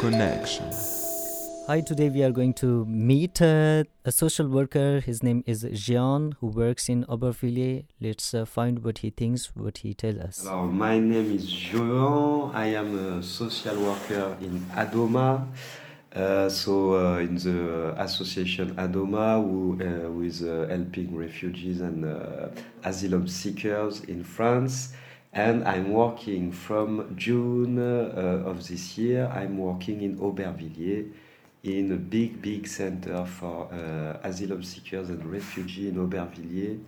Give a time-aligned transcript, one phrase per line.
[0.00, 0.64] Connection.
[1.66, 5.00] Hi, today we are going to meet uh, a social worker.
[5.00, 7.84] His name is Jean, who works in Aubervilliers.
[8.00, 10.46] Let's uh, find what he thinks, what he tells us.
[10.46, 12.50] Alors, my name is Jean.
[12.54, 15.46] I am a social worker in Adoma.
[16.14, 22.06] Uh, so, uh, in the association Adoma, who, uh, who is uh, helping refugees and
[22.06, 22.48] uh,
[22.84, 24.94] asylum seekers in France.
[25.32, 29.26] And I'm working from June uh, of this year.
[29.32, 31.12] I'm working in Aubervilliers,
[31.62, 36.80] in a big, big center for uh, asylum seekers and refugees in Aubervilliers,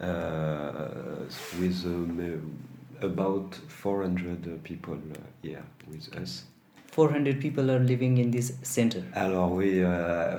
[0.00, 1.26] uh,
[1.60, 2.58] with um,
[3.02, 6.44] about 400 people uh, here with us.
[6.94, 9.02] 400 people are living in this center.
[9.14, 10.38] Alors oui, uh,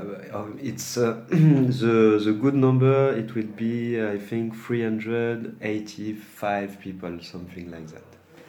[0.64, 3.14] it's uh, the the good number.
[3.14, 8.04] It will be I think 385 people, something like that.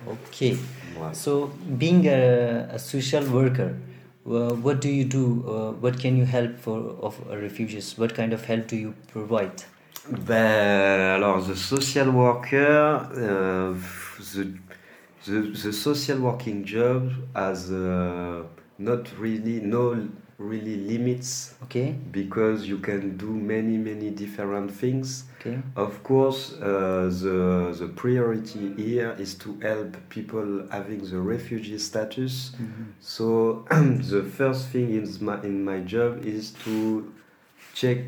[0.07, 0.57] Okay.
[0.97, 1.11] Wow.
[1.13, 3.77] So, being a, a social worker,
[4.25, 5.45] uh, what do you do?
[5.45, 7.99] Uh, what can you help for of refugees?
[7.99, 9.65] What kind of help do you provide?
[10.09, 13.75] Ben, alors, the social worker, uh,
[14.35, 14.55] the,
[15.27, 18.43] the, the social working job has uh,
[18.79, 21.97] not really, no really limits Okay.
[22.11, 25.25] because you can do many, many different things.
[25.41, 25.59] Okay.
[25.77, 32.53] Of course, uh, the, the priority here is to help people having the refugee status.
[33.01, 37.13] So, the first thing in my, in my job is to
[37.75, 37.99] check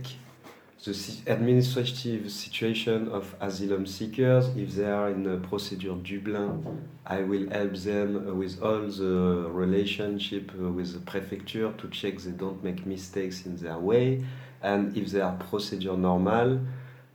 [0.84, 4.48] the administrative situation of asylum seekers.
[4.56, 10.54] If they are in the procedure Dublin, I will help them with all the relationship
[10.54, 14.24] with the prefecture to check they don't make mistakes in their way.
[14.62, 16.60] And if they are procedure normal,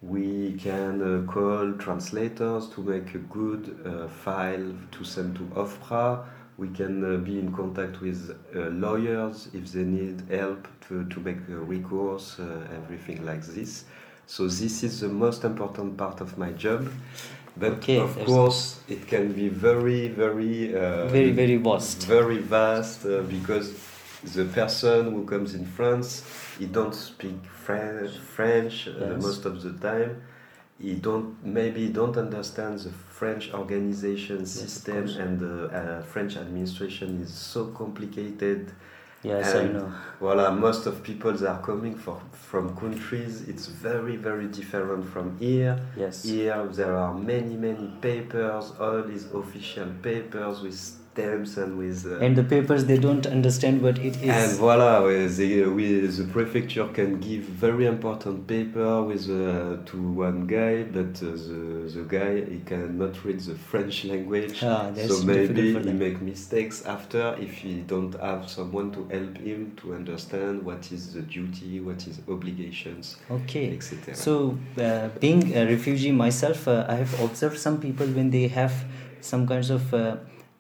[0.02, 6.26] we can uh, call translators to make a good uh, file to send to OFPRA.
[6.58, 11.20] We can uh, be in contact with uh, lawyers if they need help to, to
[11.20, 13.86] make a recourse, uh, everything like this.
[14.28, 16.90] So this is the most important part of my job.
[17.58, 22.06] But Okay, of course, it can be very, very, uh, Very, very vast.
[22.08, 23.74] very vast uh, because
[24.34, 26.24] the person who comes in France,
[26.58, 27.36] he don't speak
[27.66, 29.22] French, French uh, Yes.
[29.22, 30.22] most of the time.
[30.80, 35.16] He don't maybe don't understand the French organization system course.
[35.18, 38.72] and the uh, French administration is so complicated.
[39.24, 39.94] Yes, And I know.
[40.20, 45.38] Voila, most of people that are coming for, from countries, it's very very different from
[45.40, 45.80] here.
[45.96, 46.24] Yes.
[46.24, 50.76] Here there are many many papers, all these official papers with
[51.78, 52.06] with.
[52.06, 54.30] Uh, And the papers, they don't understand what it is.
[54.30, 60.84] and voila, with the, prefecture can give very important paper with uh, to one guy,
[60.84, 65.74] but uh, the the guy he cannot read the French language, Ah, that's so maybe
[65.74, 70.92] he make mistakes after if he don't have someone to help him to understand what
[70.92, 73.66] is the duty, what is obligations, Okay.
[73.76, 74.16] etc.
[74.16, 78.74] So, uh, being a refugee myself, uh, I have observed some people when they have
[79.22, 79.94] some kinds of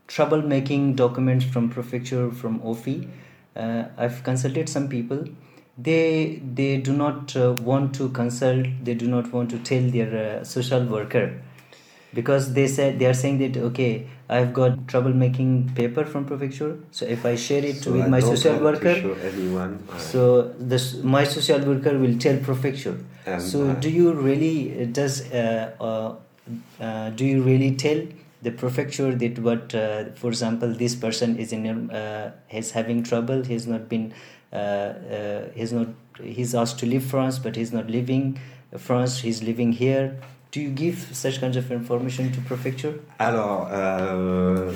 [0.09, 3.07] uh, troublemaking documents from prefecture from OFII.
[3.55, 5.25] Uh, I've consulted some people.
[5.77, 8.65] They they do not uh, want to consult.
[8.83, 11.41] They do not want to tell their uh, social worker
[12.13, 16.77] because they said they are saying that okay i've got trouble making paper from prefecture
[16.91, 19.79] so if i share it So with I my social worker anyone.
[19.91, 22.97] uh, so this my social worker will tell prefecture
[23.39, 26.15] so uh, do you really does uh, uh,
[26.79, 28.01] uh, do you really tell
[28.43, 33.43] the prefecture that what uh, for example this person is in uh, he's having trouble.
[33.43, 34.13] He's not been
[34.51, 35.87] uh, uh, he's not
[36.21, 38.39] he's asked to leave france but he's not living
[38.77, 39.19] france.
[39.19, 40.19] He's living here.
[40.51, 42.99] Do you give such kinds of information to prefecture?
[43.19, 44.71] Alors, uh,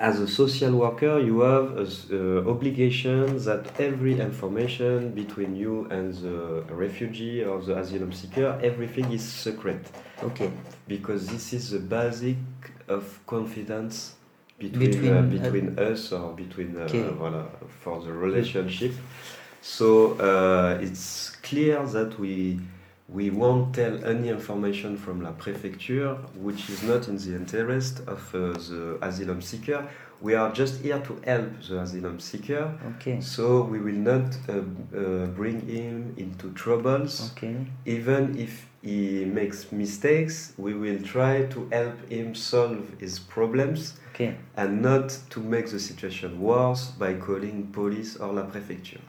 [0.00, 6.14] as a social worker, you have an uh, obligation that every information between you and
[6.14, 9.86] the refugee or the asylum seeker, everything is secret
[10.22, 10.50] okay
[10.88, 12.36] because this is the basic
[12.88, 14.14] of confidence
[14.58, 17.10] between Between, uh, uh, us or between uh, Okay.
[17.18, 17.46] voilà,
[17.82, 18.92] for the relationship.
[19.62, 22.60] So uh, it's clear that we
[23.12, 28.34] we won't tell any information from la préfecture which is not in the interest of
[28.34, 29.88] uh, the asylum seeker.
[30.20, 32.72] We are just here to help the asylum seeker.
[32.96, 39.26] okay So we will not uh, uh, bring him into troubles okay even if he
[39.26, 45.40] makes mistakes, we will try to help him solve his problems okay and not to
[45.40, 49.00] make the situation worse by calling police or la préfecture.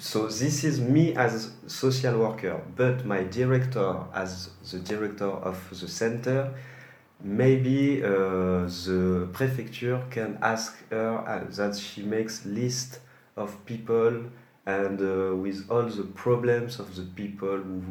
[0.00, 1.34] So this is me as
[1.64, 6.54] a social worker, but my director as the director of the center,
[7.20, 8.08] maybe uh,
[8.86, 13.00] the prefecture can ask her uh, that she makes list
[13.36, 14.22] of people
[14.66, 17.82] and uh, with all the problems of the people who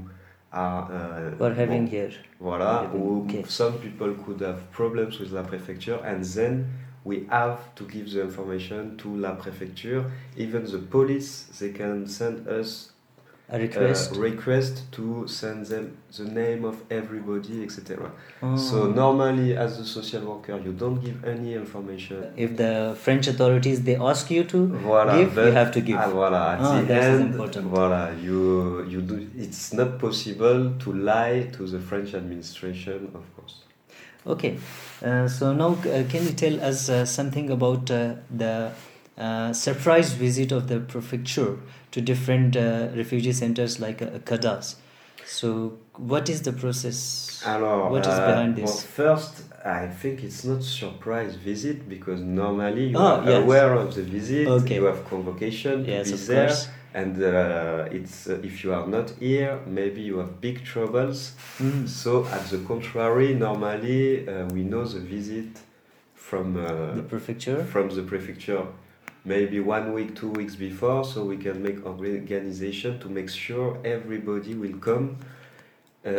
[0.54, 3.44] are uh, we're having here Voilà, who okay.
[3.48, 6.70] some people could have problems with la préfecture, and then
[7.10, 10.02] we have to give the information to la préfecture.
[10.44, 12.70] Even the police, they can send us
[13.50, 15.06] a request request to
[15.40, 15.86] send them
[16.18, 18.12] the name of everybody, etc.
[18.44, 18.58] Oh.
[18.58, 22.18] So normally, as a social worker, you don't give any information.
[22.46, 22.74] if the
[23.04, 25.98] French authorities they ask you to Voilà, give, you have to give.
[25.98, 27.36] ah, voilà, at Ah, the end,
[27.76, 28.42] voilà, you
[28.94, 29.16] you do.
[29.46, 33.56] It's not possible to lie to the French administration, of course.
[34.28, 34.58] Okay,
[35.06, 38.72] uh, so now uh, can you tell us uh, something about uh, the
[39.18, 41.58] uh, surprise visit of the prefecture
[41.92, 44.76] to different uh, refugee centers like uh, CADAs?
[45.26, 47.42] So what is the process?
[47.46, 48.84] Alors, what is behind well, this?
[48.84, 53.44] first, I think it's not surprise visit because normally you Ah, are yes.
[53.44, 54.48] aware of the visit.
[54.48, 54.76] Okay.
[54.76, 56.68] You have convocation Yes, of there, course.
[57.00, 61.20] And uh, it's uh, if you are not here, maybe you have big troubles.
[61.60, 61.88] Mm.
[61.88, 65.52] So, at the contrary, normally uh, we know the visit
[66.28, 67.60] from uh, The prefecture.
[67.74, 68.64] from the prefecture
[69.26, 74.54] maybe one week two weeks before so we can make organization to make sure everybody
[74.64, 75.06] will come
[76.06, 76.12] uh,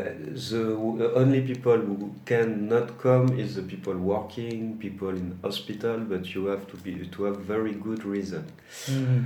[0.50, 6.22] the w- only people who cannot come is the people working people in hospital but
[6.34, 8.44] you have to be to have very good reason
[8.86, 9.24] Mm.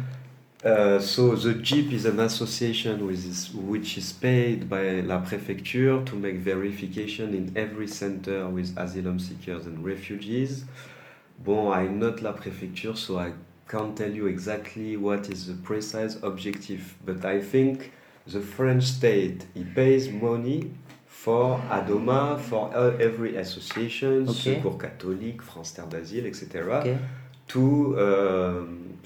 [0.64, 6.04] Uh, so the JEEP is an association with this, which is paid by La Préfecture
[6.06, 10.64] to make verification in every center with asylum seekers and refugees.
[11.44, 13.32] Bon, I'm not La Préfecture, so I
[13.68, 17.92] can't tell you exactly what is the precise objective, but I think
[18.26, 20.70] the French state he pays money
[21.06, 24.54] for Adoma, for every association, Okay.
[24.56, 26.98] Secours Catholique, France Terre d'Asile, etc Okay.
[27.48, 28.98] to um,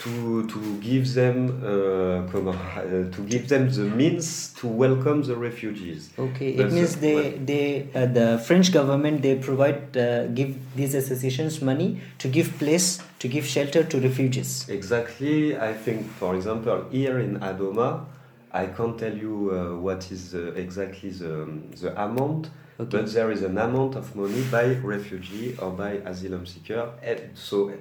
[0.00, 6.10] to to give them uh, uh, to give them the means to welcome the refugees.
[6.18, 10.94] Okay, it That's means they they uh, the French government they provide uh, give these
[10.94, 14.68] associations money to give place to give shelter to refugees.
[14.68, 18.04] Exactly, I think, for example, here in Adoma,
[18.52, 21.48] I can't tell you uh, what is uh, exactly the,
[21.80, 22.98] the amount, Okay.
[22.98, 26.90] but there is an amount of money by refugee or by asylum seeker.
[27.34, 27.72] So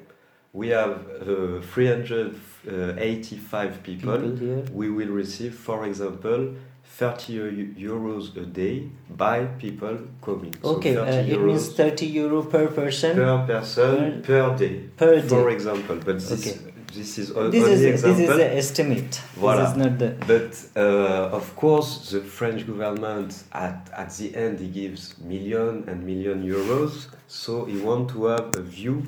[0.53, 4.17] we have uh, 385 people.
[4.17, 4.63] People here.
[4.71, 6.53] We will receive, for example,
[6.85, 10.53] 30 euros a day by people coming.
[10.61, 13.15] So Okay, uh, 30 it means thirty euro per person.
[13.15, 15.27] per person per day, per day.
[15.27, 15.95] for example.
[16.05, 16.55] But this, Okay.
[16.93, 19.21] this is o- this only is this is the estimate.
[19.39, 19.61] Voilà.
[19.61, 20.13] This is not the.
[20.27, 26.03] But uh, of course, the French government at, at the end he gives million and
[26.05, 29.03] million euros, so he want to have a view uh,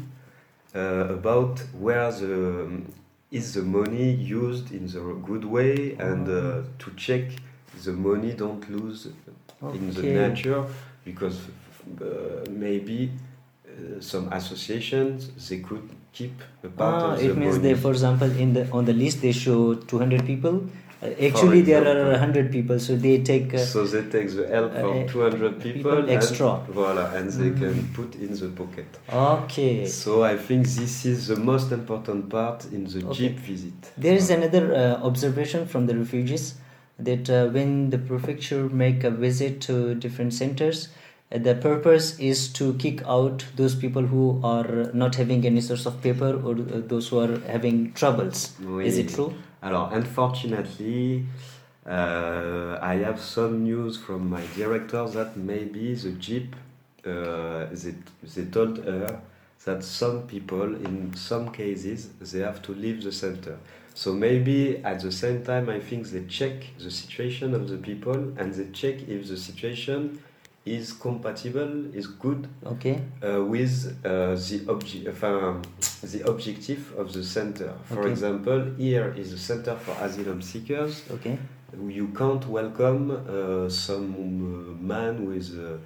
[0.75, 2.34] about where the
[3.32, 7.24] is the money used in the good way and uh, to check
[7.84, 9.08] the money don't lose
[9.77, 10.63] in the nature
[11.03, 11.38] because
[12.01, 13.12] uh, maybe
[13.67, 17.74] uh, some associations they could keep a part Ah, of the it means money.
[17.74, 20.55] they, for example, in the on the list they show 200 people.
[21.05, 22.12] Uh, actually, there are example.
[22.12, 23.53] 100 people, so they take.
[23.53, 26.59] Uh, so they take the help of uh, 200 people, people and- extra.
[26.69, 27.59] voila, and they Mm.
[27.59, 28.88] can put in the pocket.
[29.13, 29.85] okay.
[29.88, 33.13] So I think this is the most important part in the Okay.
[33.19, 33.74] jeep visit.
[33.97, 36.45] There is another uh, observation from the refugees
[37.00, 40.88] that uh, when the prefecture make a visit to different centers,
[41.31, 45.85] uh, the purpose is to kick out those people who are not having any source
[45.85, 48.53] of paper or uh, those who are having troubles.
[48.91, 49.33] Is it true?
[49.65, 51.25] Alors, unfortunately,
[51.88, 56.55] uh, I have some news from my director that maybe the Jeep,
[57.03, 57.95] uh, they,
[58.36, 59.19] they told her
[59.65, 63.57] that some people, in some cases, they have to leave the center.
[63.95, 68.34] So maybe at the same time, I think they check the situation of the people
[68.38, 70.19] and they check if the situation
[70.63, 73.01] is compatible, is good Okay.
[73.24, 75.62] uh, with uh, the, obje- enfin,
[76.12, 77.74] the objective of the center.
[77.85, 78.12] For Okay.
[78.12, 81.03] example, here is a center for asylum seekers.
[81.12, 81.38] Okay.
[81.95, 85.77] You can't welcome uh, some uh, man who is uh,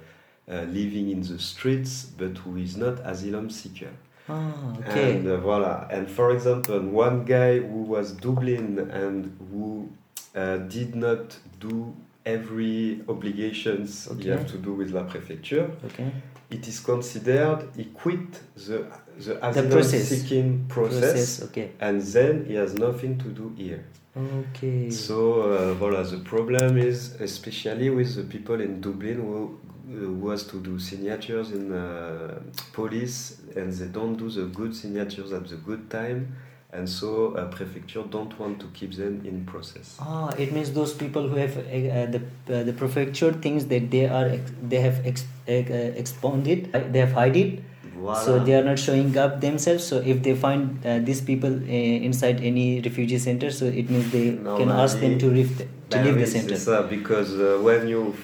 [0.48, 3.90] uh, living in the streets but who is not asylum seeker.
[4.28, 5.16] Ah, okay.
[5.18, 5.86] And uh, voila.
[5.90, 9.88] And for example, one guy who was Dublin and who
[10.36, 14.30] uh, did not do every obligations Okay.
[14.30, 16.10] have to do with la préfecture okay.
[16.50, 18.84] it is considered he quit the
[19.18, 20.08] the asylum process.
[20.08, 21.42] seeking process, Process.
[21.44, 21.70] Okay.
[21.80, 23.84] and then he has nothing to do here.
[24.16, 24.90] Okay.
[24.90, 29.58] So uh, voilà, the problem is especially with the people in Dublin who,
[29.88, 32.40] who has to do signatures in uh,
[32.72, 36.34] police and they don't do the good signatures at the good time
[36.72, 39.96] and so uh, prefecture don't want to keep them in process.
[40.00, 44.06] Ah, it means those people who have uh, the uh, the prefecture thinks that they
[44.06, 47.60] are ex- they have ex- expounded, they have hide it,
[47.98, 48.16] Voilà.
[48.24, 49.84] so they are not showing up themselves.
[49.84, 54.10] So if they find uh, these people uh, inside any refugee center, so it means
[54.12, 56.82] they can ask them to leave the, to leave the center.
[56.82, 58.14] because uh, when you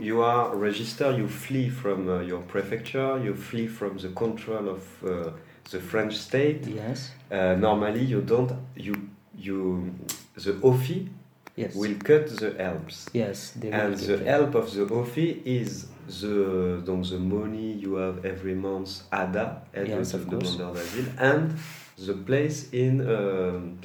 [0.00, 4.82] you are registered, you flee from uh, your prefecture, you flee from the control of
[5.04, 5.30] uh,
[5.70, 6.66] the French state.
[6.66, 7.10] Yes.
[7.30, 8.94] Uh, normally, you don't you
[9.36, 9.94] you
[10.34, 11.08] the OFII
[11.56, 11.74] Yes.
[11.74, 13.50] will cut the helps, yes.
[13.50, 15.88] They and the help of the OFII is
[16.20, 21.58] the donc the money you have every month ADA, aide Yes, of d'asile, and
[21.98, 23.80] the place in um,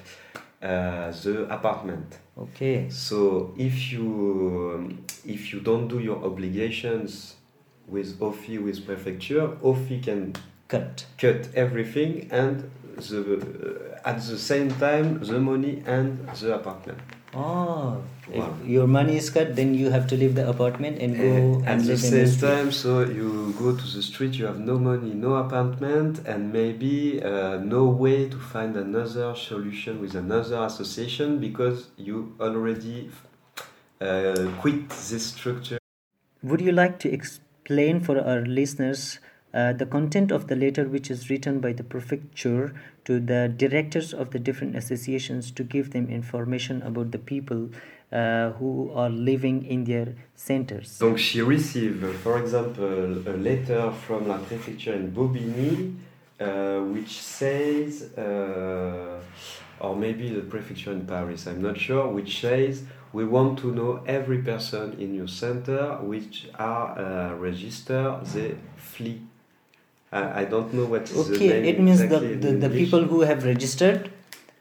[0.62, 2.20] uh, the apartment.
[2.38, 2.88] Okay.
[2.90, 7.38] So if you um, if you don't do your obligations
[7.88, 10.34] with OFII with prefecture, OFII can
[10.74, 11.06] Cut.
[11.24, 12.56] cut everything and
[13.10, 17.00] the uh, at the same time the money and the apartment.
[17.36, 18.02] Oh,
[18.32, 21.70] if your money is cut, then you have to leave the apartment and go Uh,
[21.70, 25.14] and at the same time, so you go to the street, you have no money,
[25.16, 31.88] no apartment, and maybe uh, no way to find another solution with another association because
[31.98, 33.10] you already
[34.00, 35.80] uh, quit this structure.
[36.44, 39.20] Would you like to explain for our listeners
[39.54, 42.74] uh, the content of the letter which is written by the prefecture
[43.06, 47.70] to the directors of the different associations to give them information about the people
[48.12, 51.00] uh, who are living in their centers?
[51.00, 55.96] Donc she received, for example, a letter from la préfecture in Bobigny,
[56.40, 59.20] uh, which says, uh,
[59.80, 62.84] or maybe the prefecture in Paris, I'm not sure, which says
[63.14, 69.22] we want to know every person in your center which are uh, registered, they flee.
[70.14, 72.76] I, I don't know what is the Okay, it means the, exactly in the, the
[72.76, 74.12] people who have registered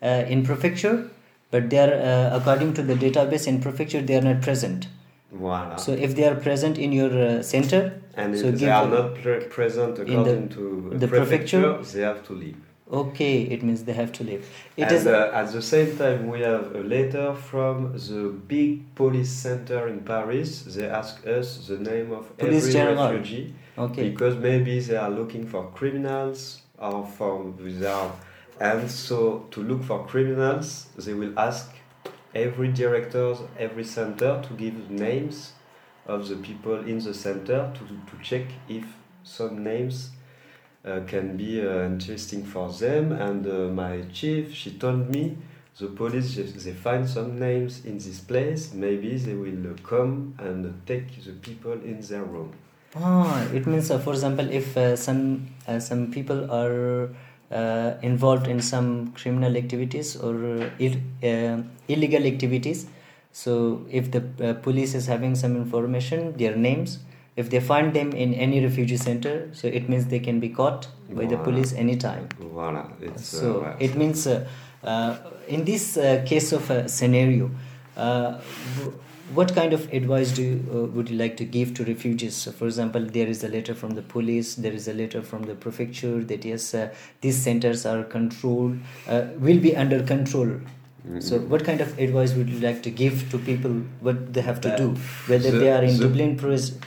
[0.03, 1.11] uh, in prefecture,
[1.51, 4.89] but they are, uh, according to the database in prefecture, they are not present.
[5.35, 5.79] Voilà.
[5.79, 9.15] So if they are present in your uh, center, and so if they are not
[9.23, 11.79] pre- present in the- according to the prefecture?
[11.95, 12.61] they have to leave.
[13.01, 14.43] okay, it means they have to leave.
[14.77, 17.77] It and is uh, at the same time, we have a letter from
[18.09, 18.23] the
[18.55, 20.49] big police center in Paris.
[20.75, 23.13] They ask us the name of Police every General.
[23.13, 24.11] refugee okay.
[24.11, 28.19] because maybe they are looking for criminals or for without.
[28.61, 31.73] And so, to look for criminals, they will ask
[32.35, 35.53] every directors, every center to give names
[36.07, 38.85] of the people in the center to, to check if
[39.25, 40.11] some names
[40.85, 43.13] uh, can be uh, interesting for them.
[43.13, 45.37] And uh, my chief, she told me
[45.79, 50.87] the police, they find some names in this place, maybe they will uh, come and
[50.87, 52.53] take the people in their room.
[52.95, 57.09] Ah, it means, uh, for example, if uh, some uh, some people are
[57.51, 62.87] uh, involved in some criminal activities or uh, Ill, uh, illegal activities,
[63.33, 66.99] so if the uh, police is having some information, their names,
[67.37, 70.89] if they find them in any refugee center, so it means they can be caught
[71.11, 72.29] by the police anytime.
[72.39, 72.89] Voila.
[73.01, 74.47] It's, So it means uh,
[74.85, 75.17] uh,
[75.49, 77.51] in this uh, case of a scenario,
[77.97, 78.39] uh,
[79.35, 82.37] what kind of advice do you, uh, would you like to give to refugees?
[82.37, 85.45] So for example, there is a letter from the police, there is a letter from
[85.45, 90.53] the prefecture that yes, uh, these centers are controlled, uh, will be under control.
[91.19, 93.73] So what kind of advice would you like to give to people?
[94.01, 94.91] What they have to do,
[95.27, 96.37] whether the- they are in the- Dublin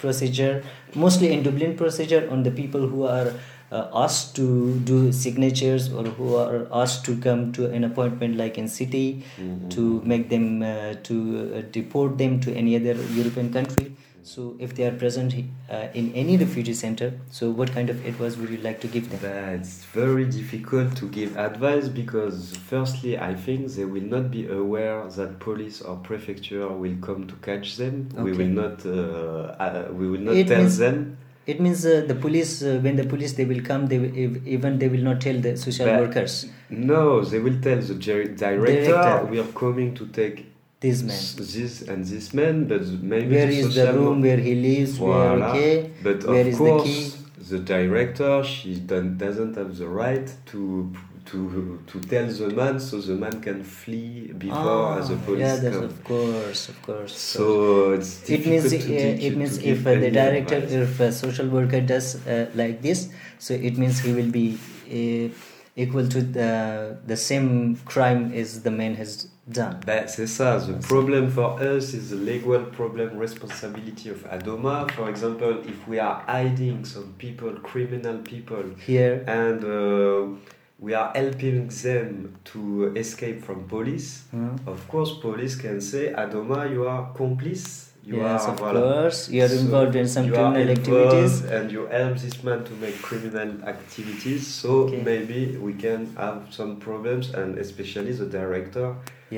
[0.03, 0.63] procedure,
[0.95, 3.33] mostly in Dublin procedure on the people who are
[3.71, 8.57] uh, asked to do signatures or who are asked to come to an appointment like
[8.57, 9.23] in city
[9.69, 13.95] to make them uh, to uh, deport them to any other European country.
[14.25, 15.35] So if they are present
[15.69, 19.07] uh, in any refugee center, so what kind of advice would you like to give
[19.11, 19.59] them?
[19.59, 25.07] It's very difficult to give advice because, firstly, I think they will not be aware
[25.09, 28.09] that police or prefecture will come to catch them.
[28.17, 28.83] We will not.
[28.83, 31.17] Uh, uh, we will not It tell them.
[31.47, 34.47] It means uh, the police, uh, when the police they will come, they will, ev-
[34.47, 36.47] even they will not tell the social But- workers.
[36.69, 39.25] No, they will tell the dir- director, Director.
[39.31, 40.47] we are coming to take
[40.79, 42.81] this man this and this man, but
[43.13, 44.99] maybe Where the is the room where he lives?
[44.99, 45.91] Where okay?
[46.03, 47.11] But Where of is the key?
[47.51, 50.91] the director she doesn't have the right to
[51.25, 55.71] to to tell the man so the man can flee before Ah, the police yeah,
[55.71, 55.83] come.
[55.83, 57.17] of course, of course.
[57.17, 60.71] So it's it means difficult to uh, teach- it means if uh, the director, advice.
[60.71, 64.57] if a social worker does uh, like this, so it means he will be
[64.89, 65.33] uh,
[65.75, 69.79] equal to the the same crime as the man has done.
[69.85, 70.57] Ben, c'est ça.
[70.59, 74.89] The problem for us is the legal problem responsibility of Adoma.
[74.91, 80.39] For example, if we are hiding some people, criminal people, Here, and uh,
[80.78, 82.08] we are helping them
[82.52, 82.60] to
[82.96, 84.56] escape from police, Hmm?
[84.66, 87.86] of course, police can say, Adoma, you are complice.
[88.10, 88.80] You yes, are, of voilà.
[88.80, 91.34] course, you are So involved in some you are criminal involved activities.
[91.56, 94.42] and you help this man to make criminal activities.
[94.60, 95.02] So Okay.
[95.10, 98.86] maybe we can have some problems, and especially the director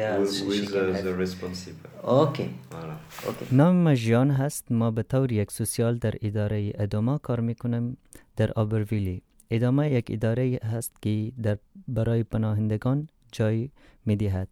[0.01, 1.91] Yeah, who so who she is can uh, have- the responsible.
[2.25, 2.97] Okay, Voilà.
[3.31, 3.47] okay.
[3.53, 7.97] نام ژیان هست ما به طور یک سوسیال در اداره ادامه کار میکنم
[8.37, 11.58] در آبرویلی ادامه یک اداره هست که در
[11.88, 13.70] برای پناهندگان جای
[14.06, 14.48] می‌دهد.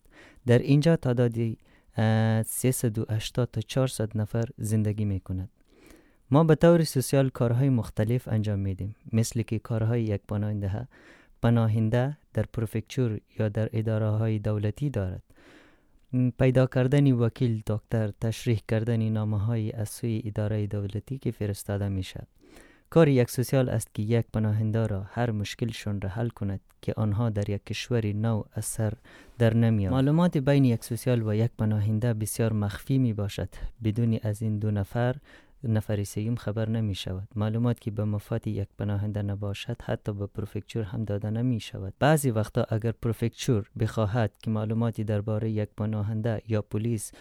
[0.45, 1.57] در اینجا تعدادی
[1.97, 5.49] اه، 380 تا 400 نفر زندگی می‌کند.
[6.31, 8.95] ما به طور سوسیال کارهای مختلف انجام میدیم.
[9.13, 10.87] مثل که کارهای یک پناهنده
[11.41, 15.23] پناهنده در پروفکچور یا در اداره های دولتی دارد.
[16.39, 22.03] پیدا کردن وکیل دکتر تشریح کردن نامه های از سوی اداره دولتی که فرستاده می
[22.03, 22.27] شد.
[22.95, 27.29] کار یک سوسیال است که یک پناهنده را هر مشکلشون را حل کند که آنها
[27.29, 28.93] در یک کشور نو از سر
[29.37, 29.93] در نمیاد.
[29.93, 33.49] معلومات بین یک سوسیال و یک پناهنده بسیار مخفی می باشد.
[33.83, 35.15] بدون از این دو نفر
[35.63, 37.27] نفر سیوم خبر نمی شود.
[37.35, 41.93] معلومات که به مفاد یک پناهنده نباشد حتی به پروفکچور هم داده نمی شود.
[41.99, 47.11] بعضی وقتا اگر پروفکچور بخواهد که معلوماتی درباره یک پناهنده یا پلیس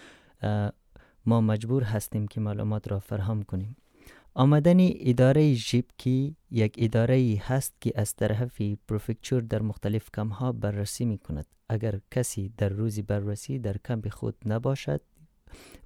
[1.26, 3.76] ما مجبور هستیم که معلومات را فراهم کنیم.
[4.35, 11.05] آمدن اداره جیب که یک اداره هست که از طرف پروفکچور در مختلف کمها بررسی
[11.05, 11.47] می کند.
[11.68, 15.01] اگر کسی در روزی بررسی در کمپ خود نباشد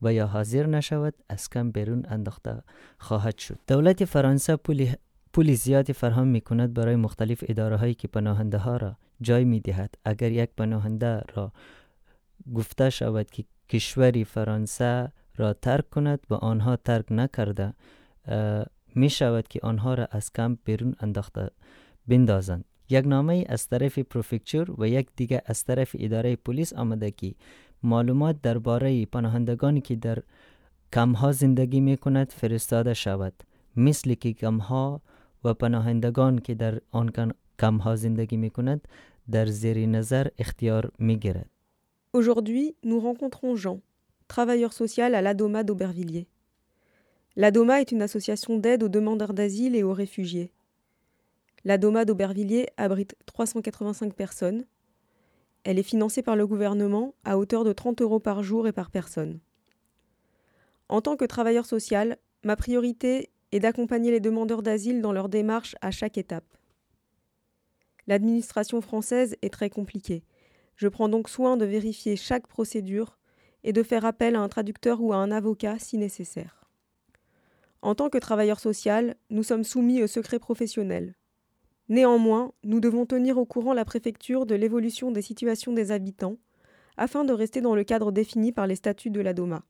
[0.02, 2.62] و یا حاضر نشود از کم بیرون انداخته
[2.98, 4.92] خواهد شد دولت فرانسه پول
[5.32, 9.60] پول زیادی فراهم می کند برای مختلف اداره هایی که پناهنده ها را جای می
[9.60, 11.52] دهد اگر یک پناهنده را
[12.54, 17.74] گفته شود که کشوری فرانسه را ترک کند و آنها ترک نکرده
[18.94, 21.50] می شود که آنها را از کمپ بیرون انداخته
[22.08, 22.64] بندازند.
[22.90, 27.34] یک نامه از طرف پروفکچور و یک دیگه از طرف اداره پلیس آمده که
[27.82, 30.18] معلومات درباره پناهندگانی که در
[30.92, 33.32] کمها زندگی می کند فرستاده شود.
[33.76, 35.00] مثل که کمها
[35.44, 38.88] و پناهندگان که در آن کمها زندگی می کند
[39.30, 41.50] در زیر نظر اختیار می گیرد
[42.14, 43.78] Aujourd'hui, nous rencontrons Jean,
[44.28, 46.26] travailleur social à l'ADOMA d'Aubervilliers.
[47.38, 50.50] L'ADOMA est une association d'aide aux demandeurs d'asile et aux réfugiés.
[51.64, 54.66] L'ADOMA d'Aubervilliers abrite 385 personnes.
[55.62, 58.90] Elle est financée par le gouvernement à hauteur de 30 euros par jour et par
[58.90, 59.38] personne.
[60.88, 65.76] En tant que travailleur social, ma priorité est d'accompagner les demandeurs d'asile dans leur démarche
[65.80, 66.58] à chaque étape.
[68.08, 70.24] L'administration française est très compliquée.
[70.74, 73.16] Je prends donc soin de vérifier chaque procédure
[73.62, 76.67] et de faire appel à un traducteur ou à un avocat si nécessaire.
[77.82, 81.14] En tant que travailleur social, nous sommes soumis au secret professionnel.
[81.88, 86.36] Néanmoins, nous devons tenir au courant la préfecture de l'évolution des situations des habitants
[86.96, 89.64] afin de rester dans le cadre défini par les statuts de la DOMA.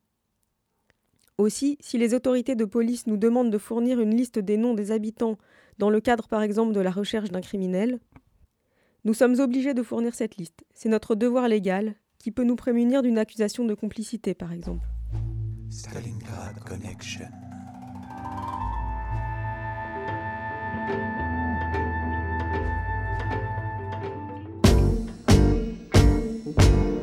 [1.37, 4.91] Aussi, si les autorités de police nous demandent de fournir une liste des noms des
[4.91, 5.39] habitants
[5.79, 8.01] dans le cadre par exemple de la recherche d'un criminel,
[9.05, 10.65] nous sommes obligés de fournir cette liste.
[10.75, 14.85] C'est notre devoir légal qui peut nous prémunir d'une accusation de complicité par exemple.
[16.67, 17.48] Connection.
[20.89, 21.03] thank
[26.63, 26.98] you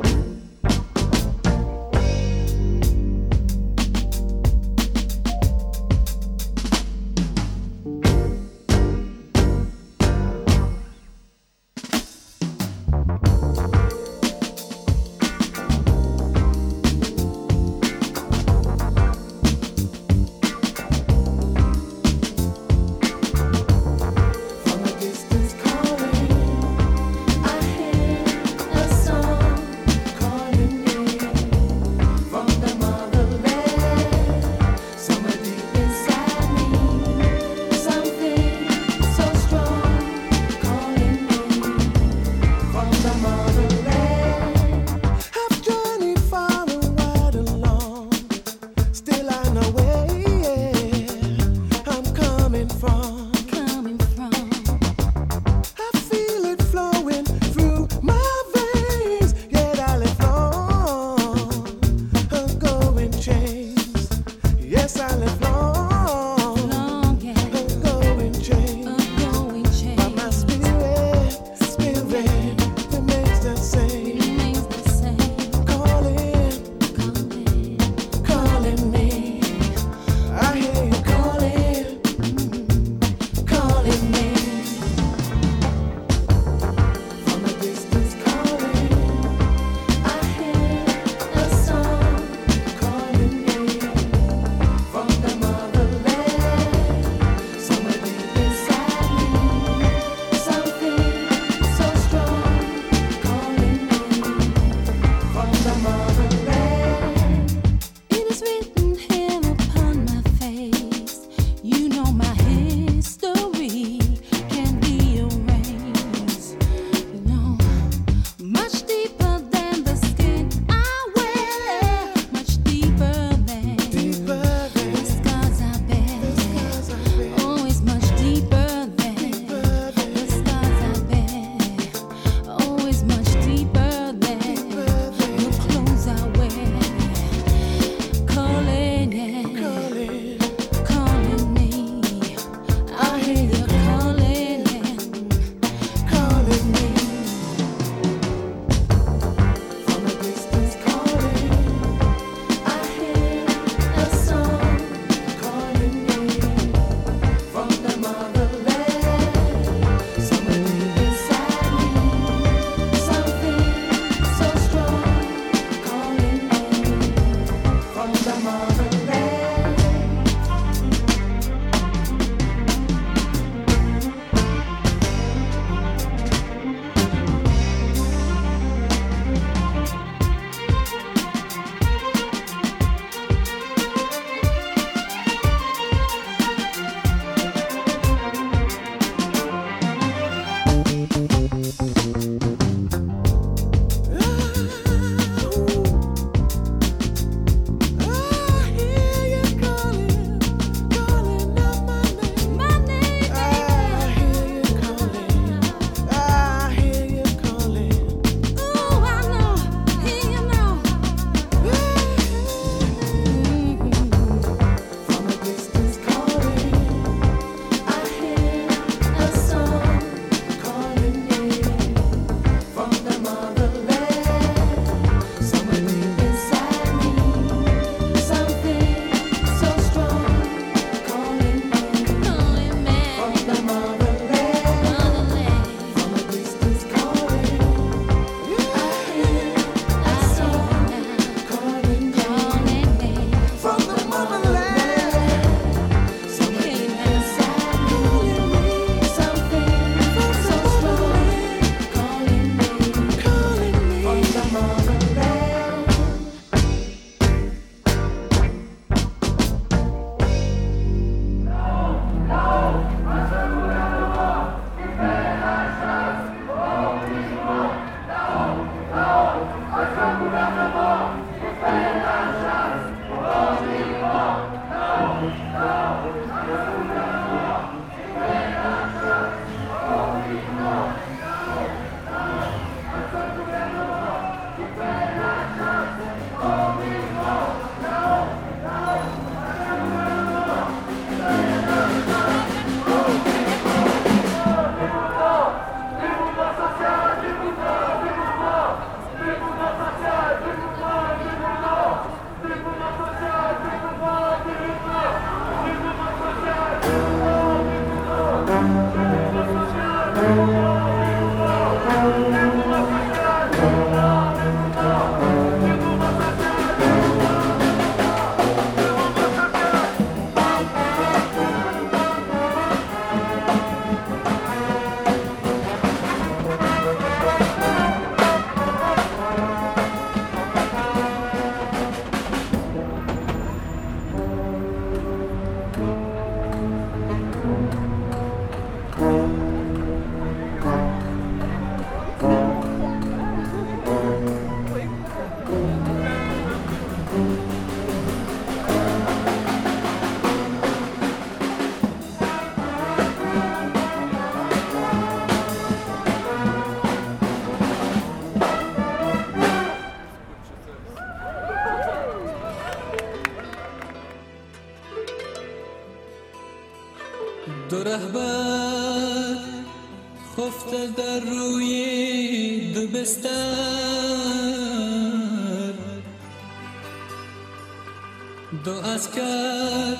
[378.66, 379.98] دو اسکر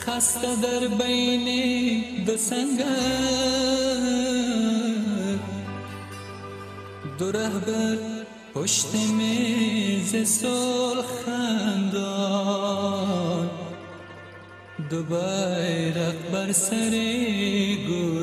[0.00, 2.84] خسته در بین دو سنگر
[7.18, 7.98] دو رهبر
[8.54, 11.78] پشت میز سلخندان
[14.90, 16.90] دو بیرق بر سر
[17.88, 18.17] گل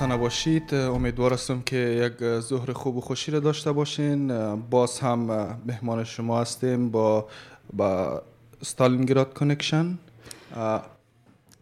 [0.00, 4.28] خسته نباشید امیدوار هستم که یک ظهر خوب و خوشی را داشته باشین
[4.70, 5.18] باز هم
[5.66, 7.28] مهمان شما هستیم با
[7.72, 8.22] با
[8.62, 9.98] ستالینگراد کنکشن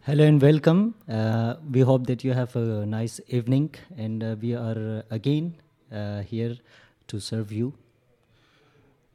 [0.07, 0.81] Hello and welcome.
[1.09, 5.45] Uh, we hope that you have a nice evening, and uh, we are again
[5.91, 6.55] uh, here
[7.07, 7.73] to serve you.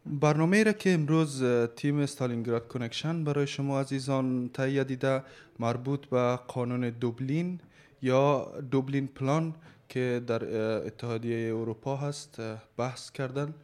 [0.06, 5.22] برنامه را که امروز اه، تیم استالینگراد کنکشن برای شما عزیزان تهیه دیده
[5.58, 7.60] مربوط به قانون دوبلین
[8.04, 9.54] یا دوبلین پلان
[9.88, 10.44] که در
[10.86, 12.40] اتحادیه اروپا هست
[12.76, 13.54] بحث کردن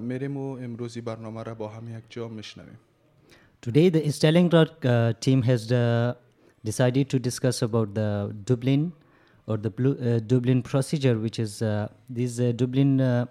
[0.00, 2.78] میریم و امروزی برنامه را با هم یک جا میشنویم
[3.66, 6.12] Today the Stalingrad uh, team has uh,
[6.68, 8.10] decided to discuss about the
[8.44, 8.92] Dublin
[9.46, 13.24] or the blue, uh, Dublin procedure which is uh, this uh, Dublin uh,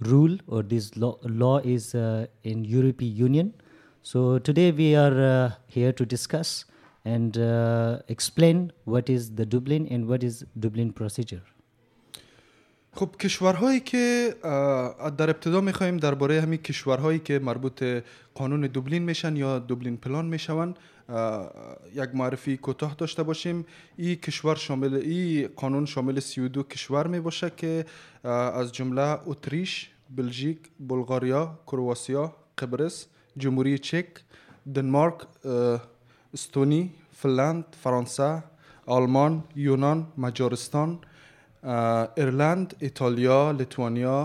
[0.00, 3.54] rule or this law, law is uh, in European Union.
[4.02, 6.64] So today we are uh, here to discuss
[7.14, 11.44] and uh, explain what is the Dublin and what is Dublin procedure.
[12.92, 14.34] خب کشورهایی که
[15.18, 17.82] در ابتدا می‌خوایم درباره همین کشورهایی که مربوط
[18.34, 20.74] قانون دوبلین میشن یا دوبلین پلان میشون
[21.94, 23.66] یک معرفی کوتاه داشته باشیم
[23.96, 27.84] این کشور شامل این قانون شامل 32 کشور می باشه که
[28.24, 34.06] از جمله اتریش، بلژیک، بلغاریا، کرواسیا، قبرس، جمهوری چک،
[34.74, 35.14] دنمارک،
[36.36, 36.82] استونی،
[37.20, 38.42] فنلاند، فرانسه،
[38.86, 40.98] آلمان، یونان، مجارستان،
[42.16, 44.20] ایرلند، ایتالیا، لیتوانیا،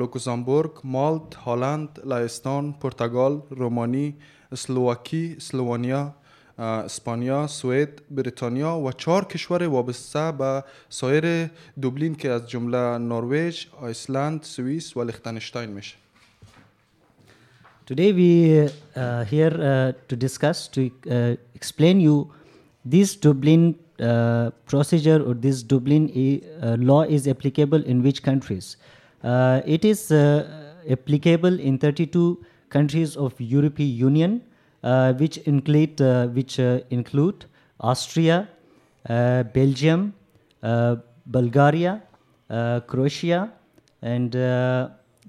[0.00, 4.08] لوکزامبورگ، مالت، هلند، لهستان، پرتغال، رومانی،
[4.52, 6.02] اسلواکی، اسلوونیا،
[6.58, 11.50] اه، اسپانیا، سوئد، بریتانیا و چهار کشور وابسته به سایر
[11.82, 16.01] دوبلین که از جمله نروژ، آیسلند، سوئیس و لیختنشتاین میشه.
[17.92, 22.32] Today we uh, here uh, to discuss to uh, explain you
[22.86, 28.78] this Dublin uh, procedure or this Dublin uh, law is applicable in which countries.
[29.22, 30.10] Uh, it is
[30.90, 34.42] applicable in 32 countries of European Union,
[35.18, 36.00] which include
[36.34, 37.44] which include
[37.78, 38.48] Austria,
[39.06, 40.14] Belgium,
[41.26, 42.02] Bulgaria,
[42.86, 43.52] Croatia,
[44.00, 44.32] and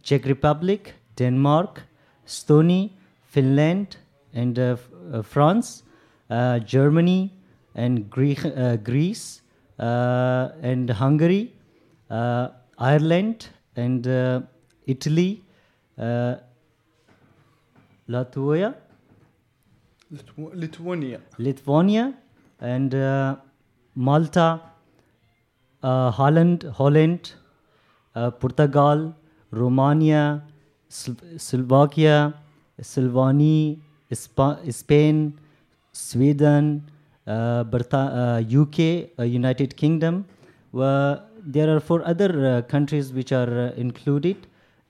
[0.02, 1.84] Czech Republic, Denmark,
[2.26, 2.90] Estonia,
[3.26, 3.98] Finland,
[4.34, 4.76] and uh,
[5.12, 5.84] uh, France,
[6.30, 7.32] uh, Germany,
[7.76, 9.42] and Gre- uh, Greece,
[9.80, 11.54] uh, and Hungary,
[12.78, 14.06] Ireland, and
[14.86, 15.44] Italy,
[18.08, 18.76] Latvia,
[20.56, 22.14] Lithuania, Lithuania,
[22.60, 22.94] and
[23.96, 24.62] Malta,
[25.82, 27.34] Holland, Holland,
[28.40, 29.16] Portugal,
[29.52, 30.44] Romania,
[31.38, 32.34] Slovakia,
[32.82, 33.78] Slovenia,
[34.14, 35.34] Spain,
[35.92, 36.84] Sweden,
[37.26, 40.26] uh, Berta- uh, UK, uh, United Kingdom.
[40.72, 44.38] Well, there are four other uh, countries which are uh, included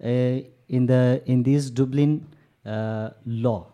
[0.04, 2.26] uh, in the in this Dublin
[2.66, 3.68] uh, law.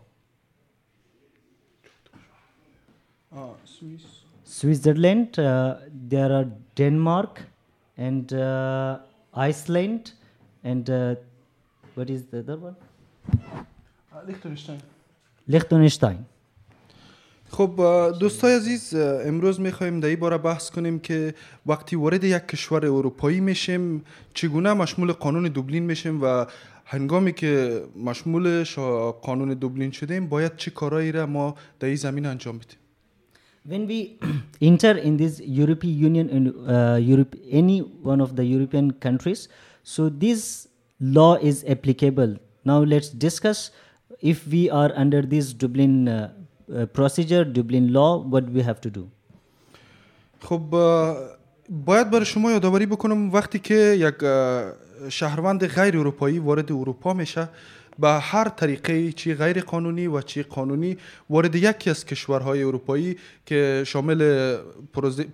[4.44, 5.76] Switzerland, uh,
[6.08, 7.42] there are Denmark
[7.96, 8.98] and uh,
[9.34, 10.12] Iceland,
[10.64, 11.14] and uh,
[12.00, 12.76] what is the other one?
[15.48, 16.18] Liechtenstein.
[17.50, 17.70] خب
[18.20, 21.34] دوستای عزیز امروز می‌خوایم در این باره بحث کنیم که
[21.66, 26.46] وقتی وارد یک کشور اروپایی میشیم چگونه مشمول قانون دوبلین میشیم و
[26.84, 28.64] هنگامی که مشمول
[29.22, 32.76] قانون دوبلین شدیم باید چه کارایی را ما در این زمین انجام بدیم
[33.68, 34.18] When we
[34.70, 37.78] enter in this European Union and uh, Europe, any
[38.12, 39.48] one of the European countries,
[39.84, 40.69] so this
[41.00, 42.36] law is applicable.
[42.64, 43.70] Now let's discuss
[44.20, 46.32] if we are under this Dublin uh,
[46.74, 49.08] uh, procedure, Dublin law, what we have to do.
[50.42, 50.60] خب
[51.70, 54.14] باید برای شما یادآوری بکنم وقتی که یک
[55.08, 57.48] شهروند غیر اروپایی وارد اروپا میشه
[58.00, 60.96] به هر طریقه چی غیر قانونی و چی قانونی
[61.30, 64.56] وارد یکی از کشورهای اروپایی که شامل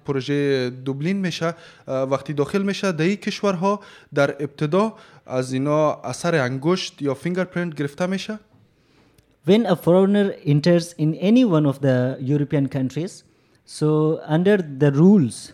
[0.04, 1.54] پروژه- دوبلین میشه
[1.86, 3.80] وقتی داخل میشه در این کشورها
[4.14, 4.94] در ابتدا
[5.26, 8.38] از اینا اثر انگشت یا فینگرپرینت گرفته میشه.
[9.48, 13.22] When a foreigner enters in any one of the European countries,
[13.78, 13.88] so
[14.36, 15.52] under the rules,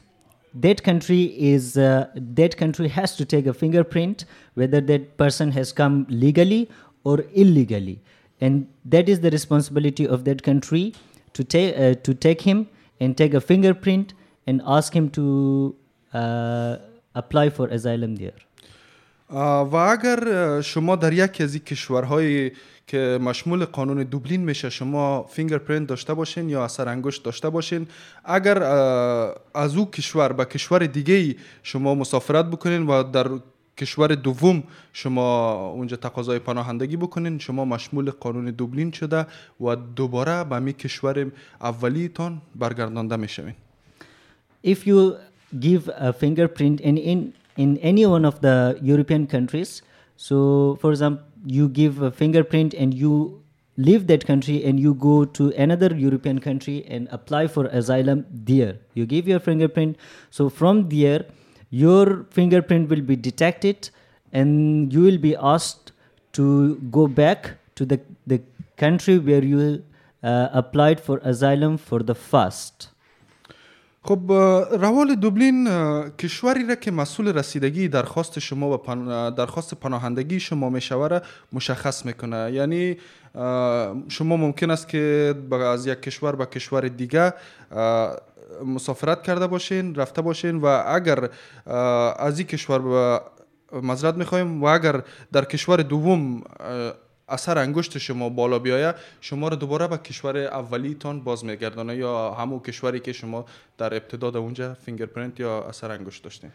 [0.65, 1.23] that country
[1.55, 2.07] is uh,
[2.39, 6.69] that country has to take a fingerprint whether that person has come legally
[7.05, 8.01] or illegally,
[8.41, 10.95] and that is the responsibility of that country
[11.35, 12.69] to take uh, to take him
[13.01, 14.15] and take a fingerprint
[14.47, 15.75] and ask him to
[16.15, 16.77] uh,
[17.15, 18.41] apply for asylum there.
[19.35, 22.51] آه، و اگر آه، شما در یکی از این کشورهای
[22.87, 27.87] که مشمول قانون دوبلین میشه شما فینگرپرینت داشته باشین یا اثر انگشت داشته باشین
[28.25, 33.29] اگر اه، از او کشور به کشور دیگه شما مسافرت بکنین و در
[33.79, 34.63] کشور دوم
[34.93, 39.27] شما اونجا تقاضای پناهندگی بکنین شما مشمول قانون دوبلین شده
[39.61, 43.55] و دوباره به می کشور اولیتان برگردانده می‌شوین
[44.65, 45.17] if you
[45.61, 49.83] give a fingerprint in, in in any one of the European countries,
[50.17, 53.43] so for example, you give a fingerprint and you
[53.77, 58.77] leave that country and you go to another European country and apply for asylum there.
[58.95, 59.97] You give your fingerprint.
[60.31, 61.25] So from there,
[61.73, 63.89] your fingerprint will be detected
[64.33, 65.93] and you will be asked
[66.33, 68.41] to go back to the, the
[68.77, 69.83] country where you
[70.23, 72.89] uh, applied for asylum for the first.
[74.05, 74.33] خب
[74.81, 75.69] روال دوبلین
[76.11, 81.23] کشوری را که مسئول رسیدگی درخواست شما و پن- درخواست پناهندگی شما می‌شوه را
[81.53, 82.53] مشخص می‌کنه.
[82.53, 82.97] یعنی
[84.09, 87.33] شما ممکن است که از یک کشور به کشور دیگه
[88.67, 91.29] مسافرت کرده باشین رفته باشین و اگر
[92.17, 93.21] از این کشور به
[93.83, 96.43] مزرد می‌خوایم و اگر در کشور دوم
[97.33, 102.61] اثر انگشت شما بالا بیایه شما را دوباره به کشور اولیتان باز میگردانه یا همون
[102.61, 103.45] کشوری که شما
[103.79, 106.51] در ابتدا در اونجا فینگرپرینت یا اثر انگشت داشتین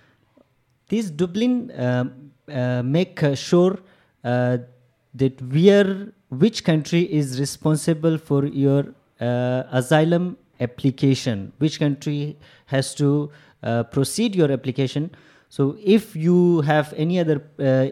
[0.89, 3.73] These Dublin um, uh, make uh, sure
[4.23, 4.57] uh,
[5.21, 8.83] that where which country is responsible for your
[9.19, 13.29] uh, asylum application, which country has to
[13.63, 15.11] uh, proceed your application.
[15.49, 17.87] So if you have any other, uh,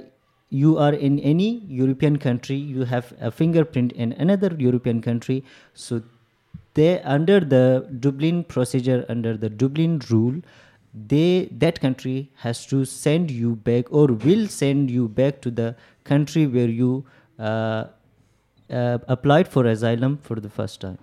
[0.49, 5.43] you are in any European country, you have a fingerprint in another European country.
[5.73, 6.01] So
[6.73, 10.41] they under the Dublin procedure, under the Dublin rule,
[11.07, 15.75] they that country has to send you back or will send you back to the
[16.03, 17.05] country where you
[17.39, 17.85] uh,
[18.69, 20.97] uh, applied for asylum for the first time.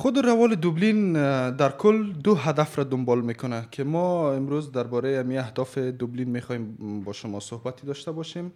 [0.00, 1.12] خود روال دوبلین
[1.56, 6.76] در کل دو هدف را دنبال می‌کنه که ما امروز درباره امی اهداف دوبلین می‌خوایم
[7.04, 8.52] با شما صحبتی داشته باشیم.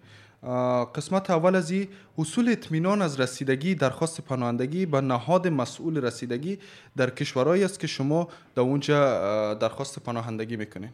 [0.95, 1.89] قسمت اول از این
[2.19, 6.59] حصول اطمینان از رسیدگی درخواست پناهندگی به نهاد مسئول رسیدگی
[6.97, 10.91] در کشورهایی است که شما در اونجا درخواست پناهندگی می‌کنین.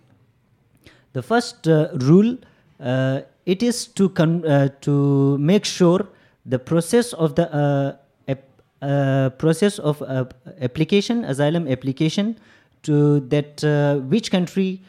[1.18, 2.36] The first uh, rule
[2.80, 4.94] uh, it is to uh, to
[5.38, 6.05] make sure
[6.51, 8.09] the process of the uh,
[9.38, 10.26] process of uh,
[10.61, 12.38] application asylum application
[12.84, 14.82] to that uh, which country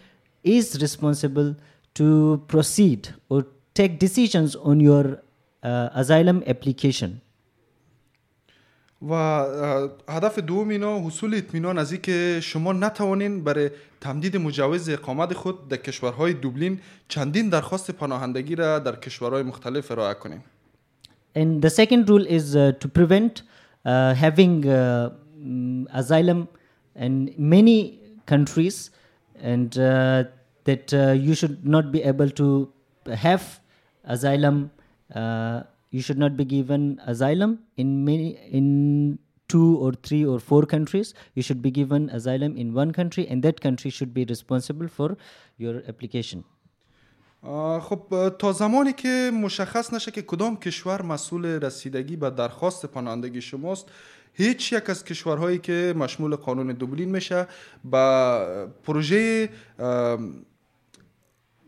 [0.44, 1.54] is responsible
[1.94, 5.22] to proceed or take decisions on your
[5.62, 7.20] uh, asylum application.
[9.02, 13.70] و اه، هدف دوم اینا حصول اطمینان از این که شما نتوانین برای
[14.00, 20.14] تمدید مجوز اقامت خود در کشورهای دوبلین چندین درخواست پناهندگی را در کشورهای مختلف ارائه
[20.14, 20.40] کنین
[21.34, 23.49] And the second rule is uh, to prevent uh,
[23.85, 26.47] having uh, mm, asylum
[26.95, 28.91] in many countries,
[29.39, 30.23] and uh,
[30.65, 32.71] that uh, you should not be able to
[33.13, 33.59] have
[34.03, 34.71] asylum.
[35.13, 39.19] Uh, you should not be given asylum in many in
[39.49, 41.13] two or three or four countries.
[41.35, 45.17] You should be given asylum in one country, and that country should be responsible for
[45.57, 46.45] your application.
[47.81, 53.85] خب تا زمانی که مشخص نشه که کدام کشور مسئول رسیدگی به درخواست پناهندگی شماست
[54.33, 57.47] هیچ یک از کشورهایی که مشمول قانون دوبلین میشه
[57.83, 58.45] با
[58.83, 59.49] پروژه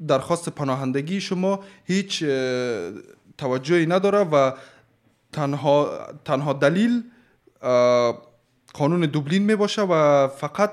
[0.07, 2.23] درخواست پناهندگی شما هیچ
[3.37, 4.51] توجهی نداره و
[5.31, 7.03] تنها تنها دلیل
[8.73, 10.71] قانون دوبلین می باشه و فقط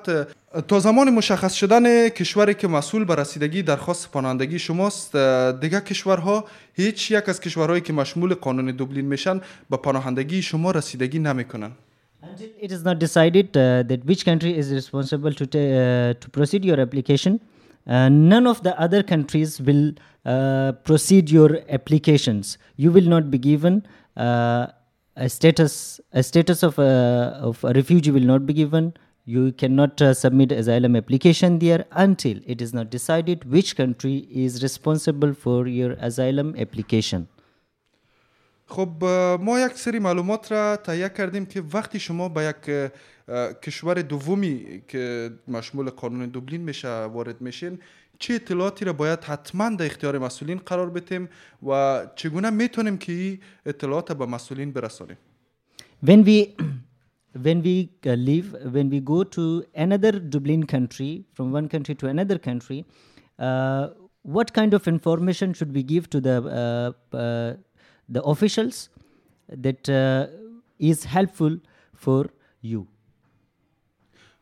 [0.68, 5.16] تا زمان مشخص شدن کشوری که مسئول به رسیدگی درخواست پناهندگی شماست
[5.60, 6.44] دیگه کشورها
[6.74, 9.40] هیچ یک از کشورهایی که مشمول قانون دوبلین میشن
[9.70, 11.70] به پناهندگی شما رسیدگی نمی‌کنن
[12.22, 16.26] Until it is not decided uh, that which country is responsible to ta- uh, to
[16.36, 17.32] proceed your application,
[17.86, 19.84] uh, none of the other countries will
[20.26, 22.58] uh, proceed your applications.
[22.76, 23.74] You will not be given
[24.16, 24.66] uh,
[25.15, 28.93] a status a status of a, of a refugee will not be given.
[29.25, 34.61] You cannot uh, submit asylum application there until it is not decided which country is
[34.61, 37.27] responsible for your asylum application.
[38.67, 42.91] خب اه، ما یک سری معلومات را تهیه کردیم که وقتی شما به یک
[43.27, 47.79] اه، کشور دومی که مشمول قانون دوبلین میشه وارد میشین
[48.19, 51.29] چه اطلاعاتی را باید حتما در اختیار مسئولین قرار بدیم
[51.67, 55.17] و چگونه میتونیم که این اطلاعات به مسئولین برسانیم
[56.05, 56.63] when we
[57.45, 62.07] when we uh, leave when we go to another dublin country from one country to
[62.07, 62.79] another country
[63.39, 63.87] uh,
[64.35, 67.53] what kind of information should we give to the uh, uh,
[68.09, 68.89] the officials
[69.49, 70.27] that uh,
[70.79, 71.57] is helpful
[71.93, 72.25] for
[72.61, 72.87] you.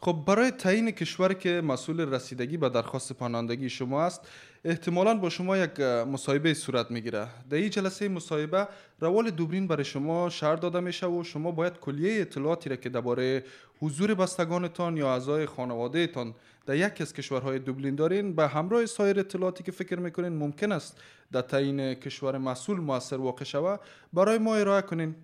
[0.01, 4.21] خب برای تعیین کشوری که مسئول رسیدگی به درخواست پناهندگی شما است
[4.65, 7.27] احتمالا با شما یک مصاحبه صورت می‌گیره.
[7.51, 8.69] در این جلسه مصاحبه
[9.01, 13.45] روال دوبلین برای شما شهر داده میشه و شما باید کلیه اطلاعاتی را که درباره
[13.81, 16.35] حضور بستگانتان یا اعضای خانواده تان
[16.67, 21.01] در یکی از کشورهای دوبلین دارین به همراه سایر اطلاعاتی که فکر می‌کنین ممکن است
[21.33, 23.77] در تعیین کشور مسئول موثر واقع شوه
[24.13, 25.15] برای ما ارائه کنین.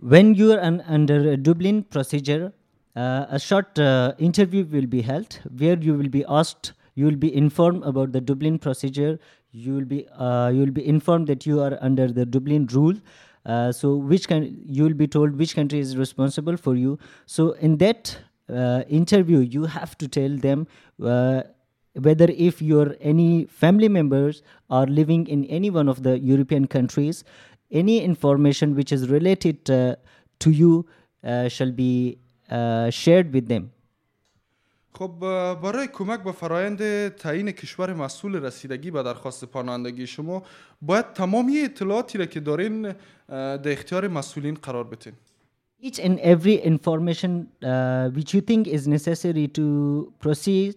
[0.00, 2.63] When you are un- under a Dublin procedure,
[2.96, 7.16] uh, a short uh, interview will be held where you will be asked, you will
[7.16, 9.18] be informed about the Dublin procedure.
[9.50, 12.94] You will be uh, you will be informed that you are under the Dublin rule.
[13.44, 16.98] Uh, so which can you will be told which country is responsible for you.
[17.26, 18.16] So in that
[18.48, 20.66] uh, interview, you have to tell them.
[21.02, 21.42] Uh,
[21.96, 27.22] whether if your any family members are living in any one of the european countries
[27.70, 30.84] any information which is related to you
[31.48, 32.18] shall be
[32.91, 33.63] shared with them
[34.93, 40.43] خب اه، برای کمک به فرایند تعیین کشور مسئول رسیدگی به درخواست پناهندگی شما
[40.81, 42.93] باید تمامی اطلاعاتی را که دارین اه،
[43.57, 45.13] در اختیار مسئولین قرار بتین
[45.81, 47.31] each and every information
[47.63, 49.65] uh, which you think is necessary to
[50.19, 50.75] proceed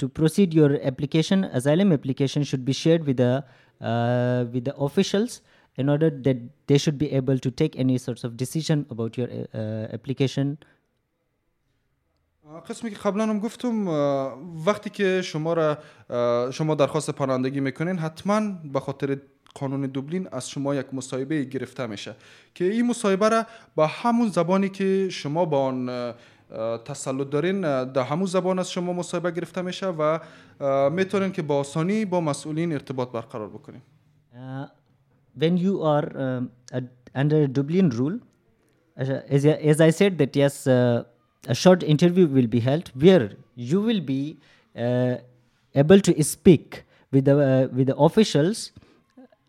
[0.00, 3.32] to proceed your application asylum application should be shared with the
[3.88, 5.32] uh, with the officials
[5.80, 9.28] in order that they should be able to take any sorts of decision about your
[9.32, 10.77] uh, uh, application اه،
[12.69, 13.87] قسمی که قبلا هم گفتم
[14.65, 15.77] وقتی که شما را
[16.51, 18.41] شما درخواست پناهندگی می‌کنین حتما
[18.73, 19.17] به خاطر
[19.55, 22.15] قانون دوبلین از شما یک مصاحبه گرفته میشه
[22.55, 23.45] که این مصاحبه را
[23.75, 26.13] با همون زبانی که شما با آن
[26.85, 30.19] تسلط دارین در همون زبان از شما مصاحبه گرفته میشه و
[30.89, 33.81] می‌تونین که با آسانی با مسئولین ارتباط برقرار بکنین.
[34.33, 34.67] Uh,
[35.39, 36.07] when you are
[36.77, 38.17] ad- under Dublin rule,
[38.97, 41.03] as I said, that yes, uh,
[41.47, 44.37] a short interview will be held where you will be
[44.75, 45.15] uh,
[45.75, 48.71] able to speak with the uh, with the officials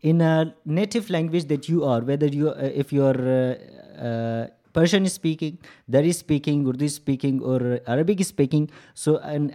[0.03, 3.57] in a native language that you are, whether you uh, if you are
[3.99, 8.71] uh, Persian speaking, Dari speaking, Urdu is speaking, or Arabic speaking.
[8.95, 9.55] So an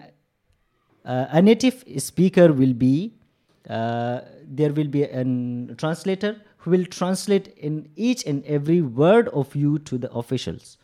[1.06, 3.14] uh, a native speaker will be
[3.70, 5.24] uh, there will be a
[5.78, 10.78] translator who will translate in each and every word of you to the officials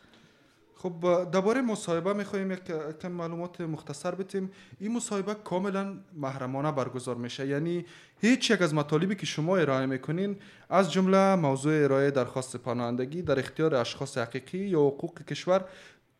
[0.82, 2.60] خب درباره مصاحبه می‌خوایم یک
[3.02, 7.46] کم معلومات مختصر بتیم این مصاحبه کاملا محرمانه برگزار میشه.
[7.46, 7.84] یعنی
[8.20, 10.36] هیچ یک از مطالبی که شما ارائه می‌کنین
[10.70, 15.64] از جمله موضوع ارائه درخواست پناهندگی در اختیار اشخاص حقیقی یا حقوق کشور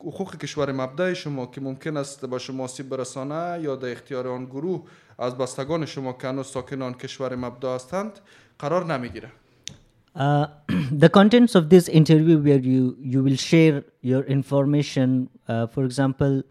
[0.01, 4.45] حقوق کشور مبدع شما که ممکن است به شما آسیب برسانه یا در اختیار آن
[4.45, 4.83] گروه
[5.19, 8.21] از بستگان شما که هنوز ساکن آن کشور مبدع هستند
[8.59, 9.42] قرار نمی‌گیره.
[10.15, 10.47] Uh,
[10.91, 16.43] the contents of this interview where you you will share your information uh, for example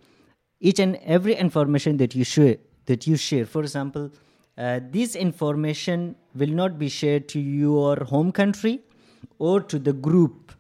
[0.60, 3.46] each and every information that you share that you share.
[3.46, 4.10] For example
[4.58, 8.80] uh, this information will not be shared to your home country
[9.38, 10.52] or to the group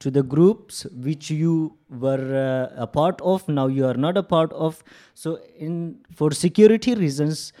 [0.00, 3.48] to the groups which you were uh, a part of.
[3.48, 4.82] Now you are not a part of.
[5.14, 7.52] So in for security reasons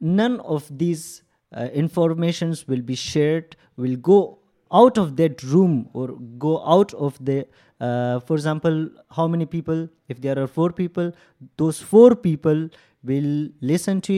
[0.00, 1.22] none of these
[1.55, 4.39] uh, informations will be shared will go
[4.71, 7.47] out of that room or go out of the
[7.81, 11.11] uh, for example how many people if there are four people
[11.57, 12.69] those four people
[13.03, 14.15] will listen to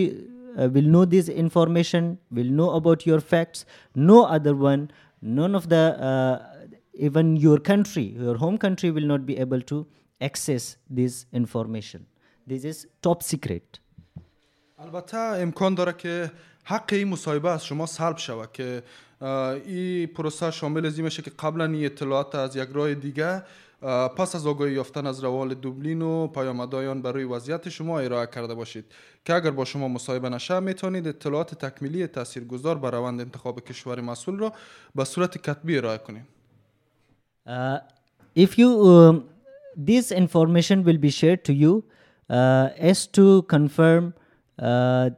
[0.57, 4.91] uh, will know this information will know about your facts no other one
[5.21, 9.85] none of the uh, even your country your home country will not be able to
[10.19, 12.05] access this information
[12.47, 13.79] this is top secret
[14.79, 16.31] البته امکان داره که
[16.68, 18.82] حق این مصاحبه از شما سلب شود که
[19.66, 23.42] این پروسه شامل از میشه که قبلا این اطلاعات از یک راه دیگه
[24.16, 28.54] پس از آگاهی یافتن از روال دوبلین و پیامدهای بر روی وضعیت شما ارائه کرده
[28.54, 28.84] باشید
[29.24, 34.38] که اگر با شما مصاحبه نشه می‌تونید اطلاعات تکمیلی تاثیرگذار بر روند انتخاب کشور مسئول
[34.38, 34.52] را
[34.94, 36.24] به صورت کتبی ارائه کنید.
[38.44, 39.24] if you um,
[39.90, 41.84] this information will be shared to you
[42.30, 44.14] uh, as to confirm
[44.58, 45.10] uh,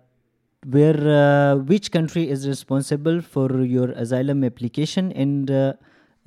[0.75, 5.73] where uh, which country is responsible for your asylum application and uh,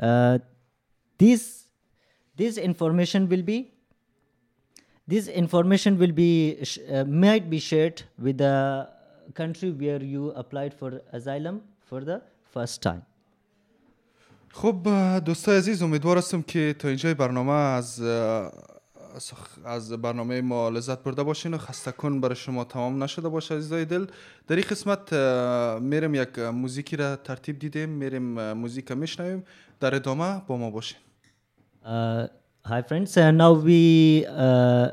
[0.00, 0.38] uh,
[1.18, 1.42] this
[2.36, 3.58] this information will be
[5.08, 6.30] this information will be
[6.64, 8.54] sh- uh, might be shared with the
[9.34, 12.20] country where you applied for asylum for the
[12.54, 13.02] first time
[14.52, 14.76] خب
[15.24, 18.69] دوستای عزیز امیدوار هستم که تا اینجای برنامه از اه، سخ-
[19.65, 23.85] از برنامه ما لذت برده باشین و خسته کن برای شما تمام نشده باشه عزیزای
[23.85, 24.05] دل
[24.47, 29.43] در این قسمت اه، میریم یک موزیکی را ترتیب دیدیم میریم اه، موزیک میشنویم
[29.79, 30.97] در ادامه با ما باشین
[32.63, 33.17] hi friends.
[33.17, 34.87] Uh, now we uh,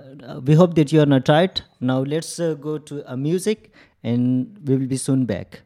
[0.47, 1.61] we hope that you are not tired.
[1.81, 4.23] Now let's uh, go to a music, and
[4.67, 5.63] we will be soon back.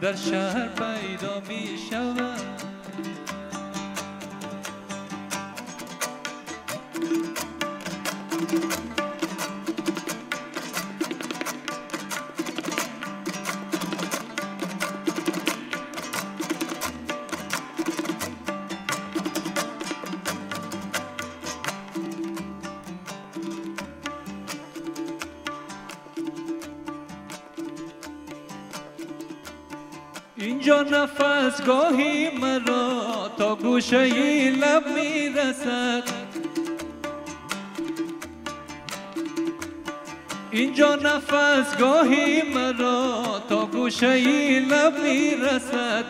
[0.00, 2.49] در شهر پیدا می شود
[31.10, 34.04] نفس گاهی مرا تا گوشه
[34.50, 36.02] لب می‌رسد.
[40.50, 44.16] اینجا نفس گاهی مرا تا گوشه
[44.60, 46.04] لب می‌رسد.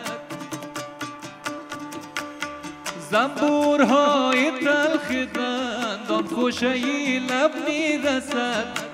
[3.11, 6.75] زنبورهای تلخ دندان خوشه
[7.19, 8.90] لب می‌رسد.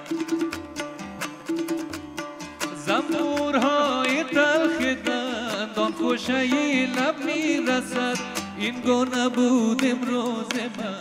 [6.18, 8.18] خوشه لب می‌رسد.
[8.58, 10.96] این گونه بود امروز من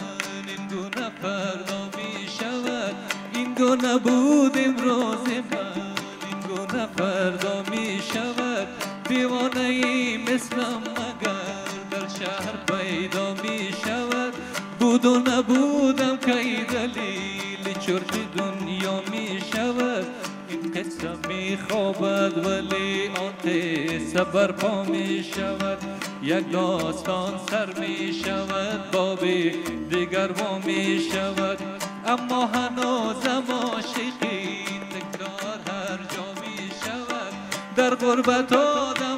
[0.48, 2.94] این گونه فردا می شود
[3.34, 5.82] این گونه بود امروز من
[6.26, 8.68] این گونه فردا می شود
[9.08, 14.34] دیوانه ای مثلم مگر در شهر پیدا می شود
[14.80, 18.55] بود و نبودم کی دلیل چرت دنیا.
[21.02, 25.78] این قصه می خوابد ولی آن قصه برپا می شود.
[26.22, 29.50] یک داستان سر می شود بابی
[29.90, 31.58] دیگر وا می شود.
[32.06, 37.32] اما هنوزم عاشقی تکرار هر جا می شود.
[37.76, 39.15] در غربت آدم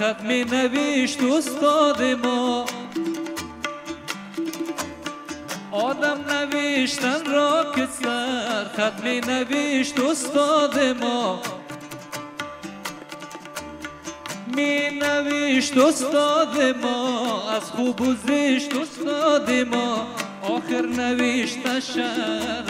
[0.00, 2.64] خط می نوشت استاد ما.
[5.72, 11.42] آدم نوشتن را که سر خط می نوشت استاد ما.
[14.56, 20.06] می نوشت استاد ما از خوب و زشت استاد ما.
[20.42, 22.64] آخر نوشت شهر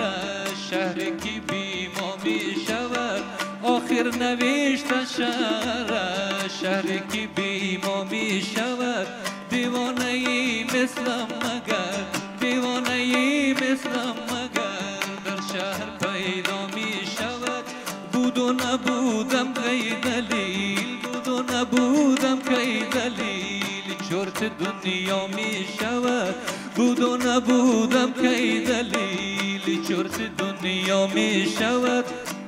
[0.70, 3.22] شهر کی بی ما می شود.
[3.62, 6.39] آخر نوشت شهر.
[6.60, 9.06] شهر کی بی ما می شود.
[9.50, 12.04] دیوانه ای مثلم مگر
[12.40, 17.64] دیوانه ای مثلم مگر در شهر پیدا می شود.
[18.12, 23.96] بود و نبودم کی دلیل بود و نبودم کی دلیل.
[24.10, 26.34] چرت دنیا می شود.
[26.76, 32.04] بود و نبودم کی دلیل چرت دنیا می شود.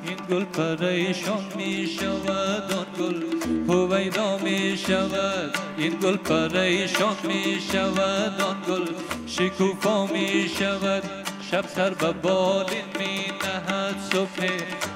[0.07, 3.32] این گل پریشان می شود آن گل
[3.69, 8.87] هویدا می شود این گل پریشان می شود آن گل
[9.27, 11.03] شکوفا می شود
[11.51, 14.49] شب سر به بالین می نهد صبح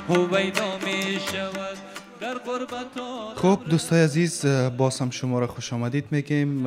[0.09, 1.77] هویدا می شود
[3.37, 4.47] خب دوستای عزیز
[4.77, 6.05] باز شما را خوش آمدید.
[6.11, 6.67] میگیم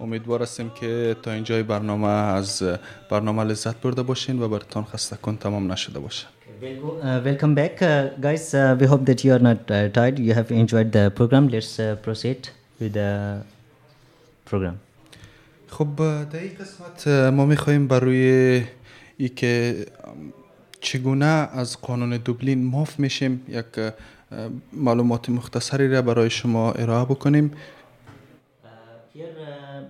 [0.00, 2.62] امیدوار هستیم که تا اینجای برنامه از
[3.10, 6.26] برنامه لذت برده باشین و براتان خسته کن تمام نشده باشه.
[6.60, 8.54] Welcome back, uh, guys.
[8.54, 10.18] Uh, we hope that you are not uh, tired.
[10.18, 11.48] You have enjoyed the program.
[11.48, 12.48] Let's uh, proceed
[12.80, 13.42] with the
[14.44, 14.78] program.
[15.68, 18.62] خب در این قسمت ما می‌خواهیم بر روی
[19.16, 19.86] ای که
[20.80, 23.92] چگونه از قانون دوبلین معاف میشیم یک
[24.72, 27.50] معلومات مختصری را برای شما ارائه بکنیم
[29.14, 29.82] Here, uh,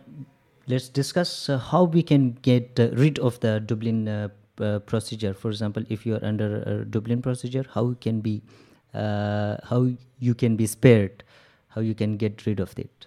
[0.69, 4.29] let's discuss uh, how we can get uh, rid of the Dublin uh, uh,
[4.87, 5.35] procedure.
[5.35, 8.43] For example, if you are under a Dublin procedure, how can be,
[8.95, 11.25] uh, how you can be spared,
[11.69, 13.07] how you can get rid of it.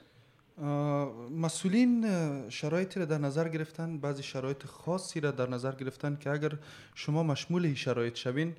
[1.32, 2.06] مسئولین
[2.50, 6.52] شرایطی را در نظر گرفتن بعضی شرایط خاصی را در نظر گرفتن که اگر
[6.96, 8.56] شما مشمول این شرایط شوین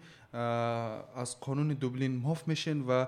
[1.17, 3.07] از قانون دوبلین معاف میشین و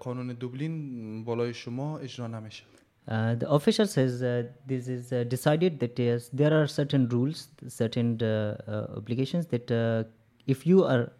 [0.00, 2.62] قانون دوبلین بالای شما اجرا نمیشه
[3.07, 7.47] Uh, the official says uh, this is uh, decided that yes, there are certain rules,
[7.67, 10.03] certain uh, uh, obligations that uh,
[10.45, 11.11] if you are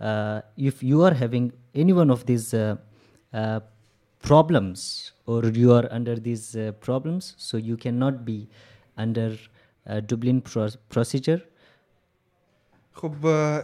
[0.00, 2.76] uh, if you are having any one of these uh,
[3.32, 3.60] uh,
[4.22, 8.48] problems or you are under these uh, problems, so you cannot be
[8.96, 9.36] under
[9.86, 11.40] uh, Dublin pro- procedure.
[12.92, 13.12] خب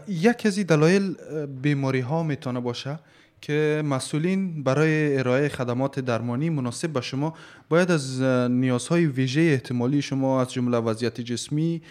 [0.08, 2.98] یکی از این دلایل بیماری ها میتونه باشه
[3.41, 7.33] که مسئولین برای ارائه خدمات درمانی مناسب به شما
[7.69, 8.21] باید از
[8.51, 11.81] نیازهای ویژه احتمالی شما از جمله وضعیت جسمی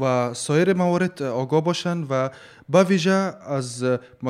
[0.00, 2.30] و سایر موارد آگاه باشند و
[2.68, 3.84] با ویژه از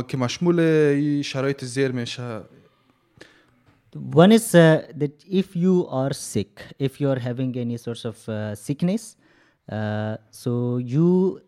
[0.09, 2.41] که مشمول شرایط زیر میشه.
[3.95, 8.29] One is uh, that if you are sick, if you are having any sorts of
[8.29, 9.17] uh, sickness,
[9.71, 11.41] uh, so you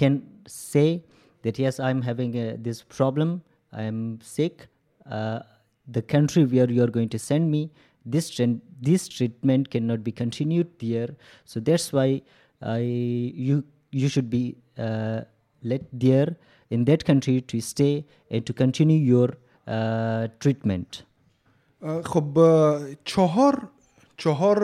[0.00, 0.14] can
[0.46, 1.04] say
[1.43, 3.41] that yes, I'm having uh, this problem,
[3.71, 4.67] I'm sick.
[5.09, 5.39] Uh,
[5.87, 7.71] the country where you are going to send me,
[8.05, 11.09] this tren- this treatment cannot be continued there.
[11.45, 12.21] So that's why
[12.61, 15.21] I you you should be uh,
[15.63, 16.35] let there
[16.69, 19.29] in that country to stay and to continue your
[19.67, 21.03] uh, treatment.
[22.03, 22.39] خب
[23.05, 23.69] چهار
[24.17, 24.57] چهار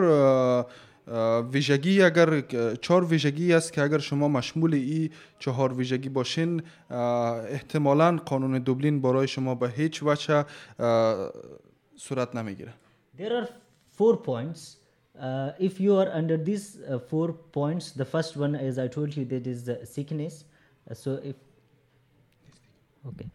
[1.52, 2.40] ویژگی اگر
[2.80, 9.28] چهار ویژگی است که اگر شما مشمول ای چهار ویژگی باشین احتمالا قانون دوبلین برای
[9.28, 10.44] شما به هیچ وجه
[11.96, 12.72] صورت نمی‌گیره
[13.18, 13.48] There are
[13.98, 14.76] four points.
[15.18, 19.16] Uh, if you are under these uh, four points, the first one, as I told
[19.16, 20.44] you, that is the sickness.
[20.90, 21.36] Uh, so if
[23.08, 23.28] okay,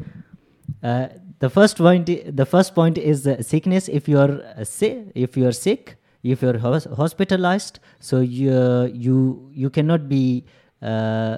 [0.83, 1.07] uh,
[1.39, 2.05] the first point,
[2.41, 3.87] the first point is the sickness.
[3.87, 7.76] If you are uh, sick, if you are sick, if you are hos- hospitalized,
[8.08, 8.54] so you
[9.06, 9.16] you
[9.62, 10.22] you cannot be
[10.92, 11.34] uh,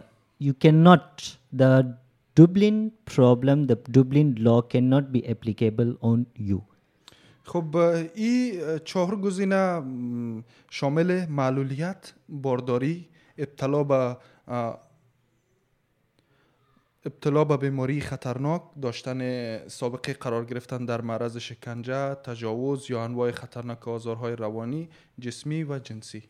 [0.47, 1.05] you cannot
[1.63, 1.71] the
[2.41, 2.77] Dublin
[3.15, 6.19] problem, the Dublin law cannot be applicable on
[6.51, 6.61] you.
[7.45, 7.77] خب
[8.15, 13.07] این چهار گزینه م، شامل معلولیت بارداری
[13.39, 14.17] ابتلا به
[14.49, 14.79] اه،
[17.06, 23.88] ابتلا به بیماری خطرناک داشتن سابقه قرار گرفتن در معرض شکنجه تجاوز یا انواع خطرناک
[23.88, 24.90] آزارهای روانی
[25.20, 26.24] جسمی و جنسی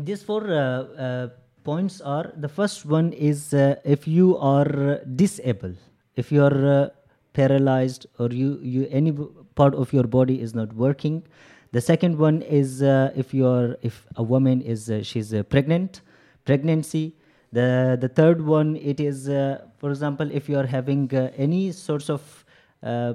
[0.00, 1.28] These four uh, uh,
[1.64, 5.78] points are the first one is uh, if you are disabled,
[6.14, 6.88] if you are uh,
[7.32, 9.12] paralyzed or you, you any
[9.56, 11.24] part of your body is not working.
[11.72, 15.42] The second one is uh, if you are if a woman is uh, she's uh,
[15.42, 16.00] pregnant,
[16.44, 17.17] pregnancy.
[17.52, 21.72] The the third one it is uh, for example if you are having uh, any
[21.72, 22.44] sorts of
[22.82, 23.14] uh,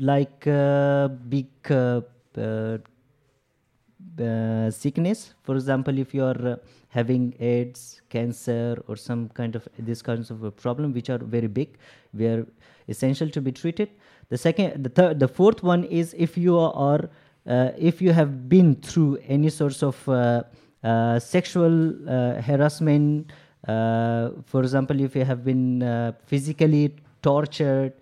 [0.00, 0.44] like
[1.28, 2.00] big uh,
[4.70, 5.34] sickness.
[5.42, 6.56] For example if you are uh,
[6.88, 11.46] having aids cancer or some kind of this kinds of a problem which are very
[11.46, 11.76] big
[12.12, 12.46] where
[12.88, 13.90] essential to be treated.
[14.30, 17.10] The second the third the fourth one is if you are
[17.46, 20.08] uh, if you have been through any sorts of
[21.19, 21.75] sexual
[22.07, 23.31] uh, harassment
[23.67, 26.85] uh, for example if you have been uh, physically
[27.21, 27.93] tortured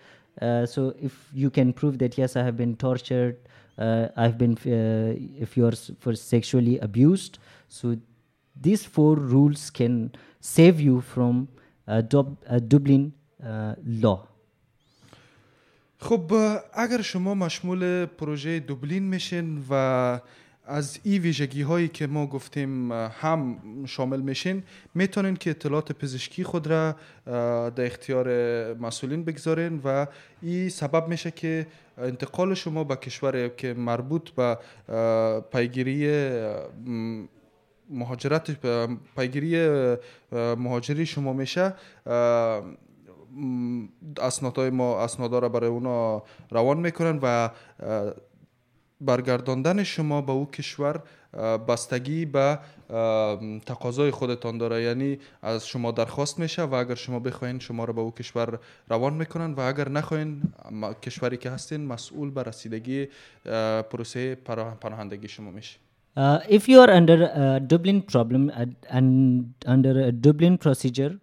[0.41, 3.35] uh, so if you can prove that yes i have been tortured
[3.77, 7.33] uh, i've been uh, if you're s- for sexually abused
[7.69, 7.95] so
[8.65, 9.93] these four rules can
[10.39, 11.47] save you from
[11.87, 13.03] a, Dub- a dublin
[13.43, 14.19] uh, law
[15.99, 16.33] خب
[16.73, 20.19] اگر شما مشمول پروژه دوبلین میشین و
[20.66, 23.56] از این ویژگی هایی که ما گفتیم هم
[23.86, 24.62] شامل میشین
[24.94, 26.96] می‌تونین که اطلاعات پزشکی خود را
[27.70, 28.28] در اختیار
[28.74, 30.06] مسئولین بگذارین و
[30.42, 31.66] این سبب میشه که
[31.98, 34.58] انتقال شما به کشور که مربوط به
[35.52, 36.10] پیگیری
[37.90, 38.50] مهاجرت
[39.16, 39.68] پیگیری
[40.32, 41.74] مهاجری شما میشه
[44.20, 47.50] اسنادهای ما اسنادا را برای اونا روان می‌کنن و
[49.00, 51.02] برگرداندن شما به او کشور
[51.68, 52.58] بستگی به
[53.66, 54.82] تقاضای خودتان داره.
[54.82, 59.14] یعنی از شما درخواست میشه و اگر شما بخواین شما را به او کشور روان
[59.14, 60.42] می‌کنن و اگر نخواین
[61.02, 63.08] کشوری که هستین مسئول به رسیدگی
[63.90, 65.78] پروسه پناه- پناهندگی شما میشه.
[66.18, 69.10] Uh, if you are under a Dublin problem and, and
[69.74, 71.14] under a Dublin procedure,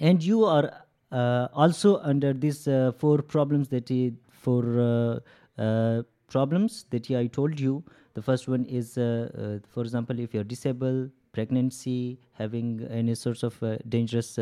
[0.00, 0.66] and you are
[1.12, 4.12] uh, also under these uh, four problems that I,
[4.42, 5.20] four uh,
[5.64, 10.34] uh, problems that I told you, the first one is, uh, uh, for example, if
[10.34, 14.38] you're disabled, pregnancy, having any sorts of uh, dangerous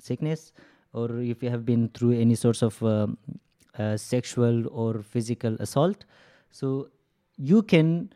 [0.00, 0.52] sickness,
[0.92, 3.16] or if you have been through any sorts of um,
[3.96, 6.04] sexual or physical assault.
[6.50, 6.88] So
[7.36, 8.10] you can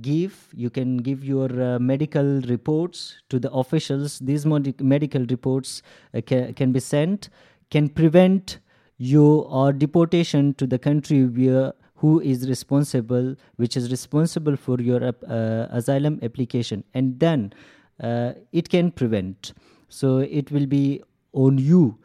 [0.00, 5.82] give you can give your uh, medical reports to the officials these medical reports
[6.14, 7.30] uh, ca- can be sent
[7.70, 8.58] can prevent
[8.97, 9.25] you
[9.59, 15.67] or deportation to the country where who is responsible which is responsible for your uh,
[15.79, 17.53] asylum application and then
[18.01, 19.53] uh, it can prevent
[19.89, 21.01] so it will be
[21.33, 21.97] on you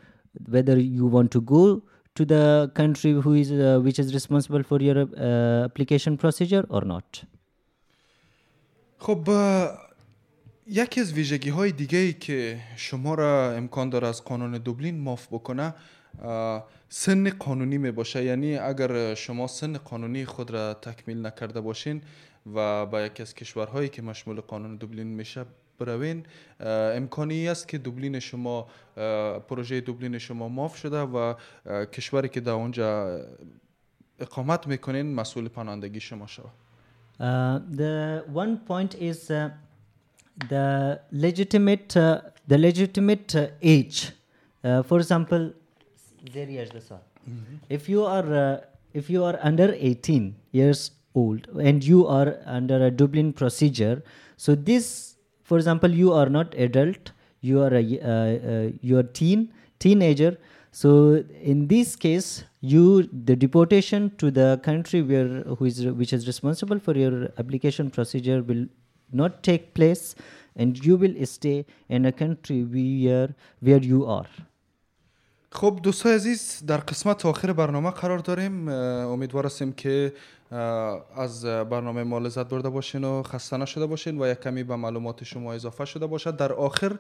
[0.49, 1.83] whether you want to go
[2.15, 6.83] to the country who is uh, which is responsible for your uh, application procedure or
[6.83, 7.25] not
[9.01, 9.29] خب
[10.67, 15.27] یکی از ویژگی های دیگه ای که شما را امکان داره از قانون دوبلین ماف
[15.27, 15.75] بکنه
[16.90, 22.02] سن قانونی می باشه یعنی اگر شما سن قانونی خود را تکمیل نکرده باشین
[22.56, 25.46] و با یکی از کشورهایی که مشمول قانون دوبلین میشه
[25.80, 26.26] بروین
[26.60, 28.68] امکانی است که دوبلین شما
[29.50, 31.34] پروژه دوبلین شما ماف شده و
[31.86, 33.20] کشوری که در اونجا
[34.20, 36.52] اقامت می‌کنین مسئول پناهندگی شما شود
[37.20, 39.50] Uh, the one point is uh,
[40.50, 44.12] the legitimate uh, the legitimate age.
[44.64, 45.54] For example,
[47.30, 47.56] mm-hmm.
[47.70, 48.62] if you are uh,
[48.94, 54.04] if you are under 18 years old and you are under a Dublin procedure,
[54.38, 57.12] so this, for example, you are not adult,
[57.42, 60.38] you are a you are teen teenager.
[60.72, 66.26] So in this case, you the deportation to the country where who is which is
[66.28, 68.66] responsible for your application procedure will
[69.12, 70.16] not take place
[70.56, 74.28] and you will stay in a country where where you are
[75.56, 78.70] خب دوستای عزیز در قسمت آخر برنامه قرار داریم.
[78.70, 80.14] امیدوار هستیم که
[81.18, 85.24] از برنامه ما لذت برده باشین و خسته نشده باشین و یک کمی به معلومات
[85.24, 86.38] شما اضافه شده باشد.
[86.38, 86.98] در آخر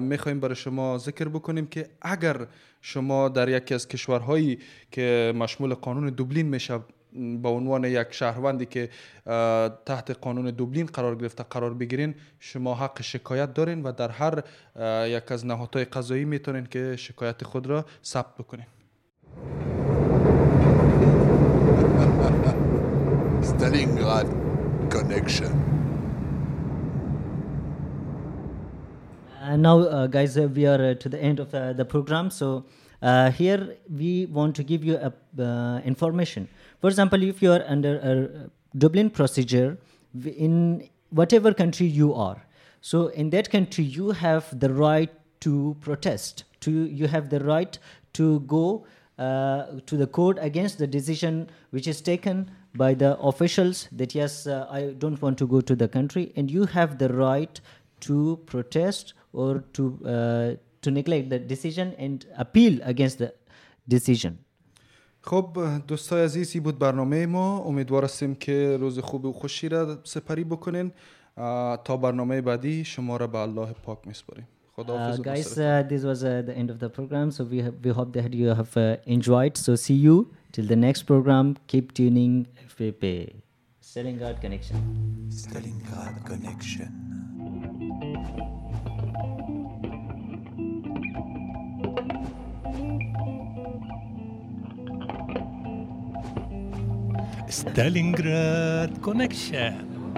[0.00, 2.46] می‌خوایم برای شما ذکر بکنیم که اگر
[2.80, 4.58] شما در یکی از کشورهایی
[4.90, 6.80] که مشمول قانون دوبلین میشه
[7.42, 8.88] به عنوان یک شهروندی که
[9.86, 14.42] تحت قانون دوبلین قرار گرفته قرار بگیرین شما حق شکایت دارین و در هر
[15.06, 18.66] یک از نهادهای قضایی می‌تونین که شکایت خود را ثبت بکنین
[23.46, 24.28] Stalingrad
[24.90, 25.52] connection.
[29.40, 32.30] Uh, now, uh, guys, uh, we are uh, to the end of uh, the program.
[32.30, 32.64] So
[33.00, 35.12] uh, here we want to give you a,
[35.84, 36.48] information.
[36.80, 39.78] For example, if you are under a Dublin procedure
[40.24, 42.42] in whatever country you are,
[42.80, 45.10] so in that country you have the right
[45.40, 46.44] to protest.
[46.60, 47.78] To you have the right
[48.14, 48.86] to go
[49.18, 54.66] to the court against the decision which is taken by the officials that yes uh,
[54.70, 57.60] i don't want to go to the country and you have the right
[58.00, 63.32] to protest or to uh, to neglect the decision and appeal against the
[63.88, 64.38] decision
[65.26, 65.58] خب
[65.88, 70.92] دوستای عزیزی بود برنامه ما امیدوار هستیم که روز خوب و خوشی را سپری بکنین
[71.84, 74.46] تا برنامه بعدی شما را به الله پاک میسپاریم
[74.78, 77.30] Uh, guys, uh, this was uh, the end of the program.
[77.36, 79.54] So we we hope that you have uh, enjoyed.
[79.56, 80.16] So see you
[80.52, 81.46] till the next program.
[81.72, 82.32] Keep tuning
[82.70, 83.04] FPP.
[83.88, 84.76] Stalingrad Connection.
[85.40, 86.90] Stalingrad Connection.
[97.48, 99.74] ستالينغراد كونكشن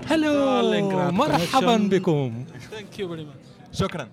[0.07, 2.45] هلو مرحبا بكم.
[3.73, 4.09] شكرا.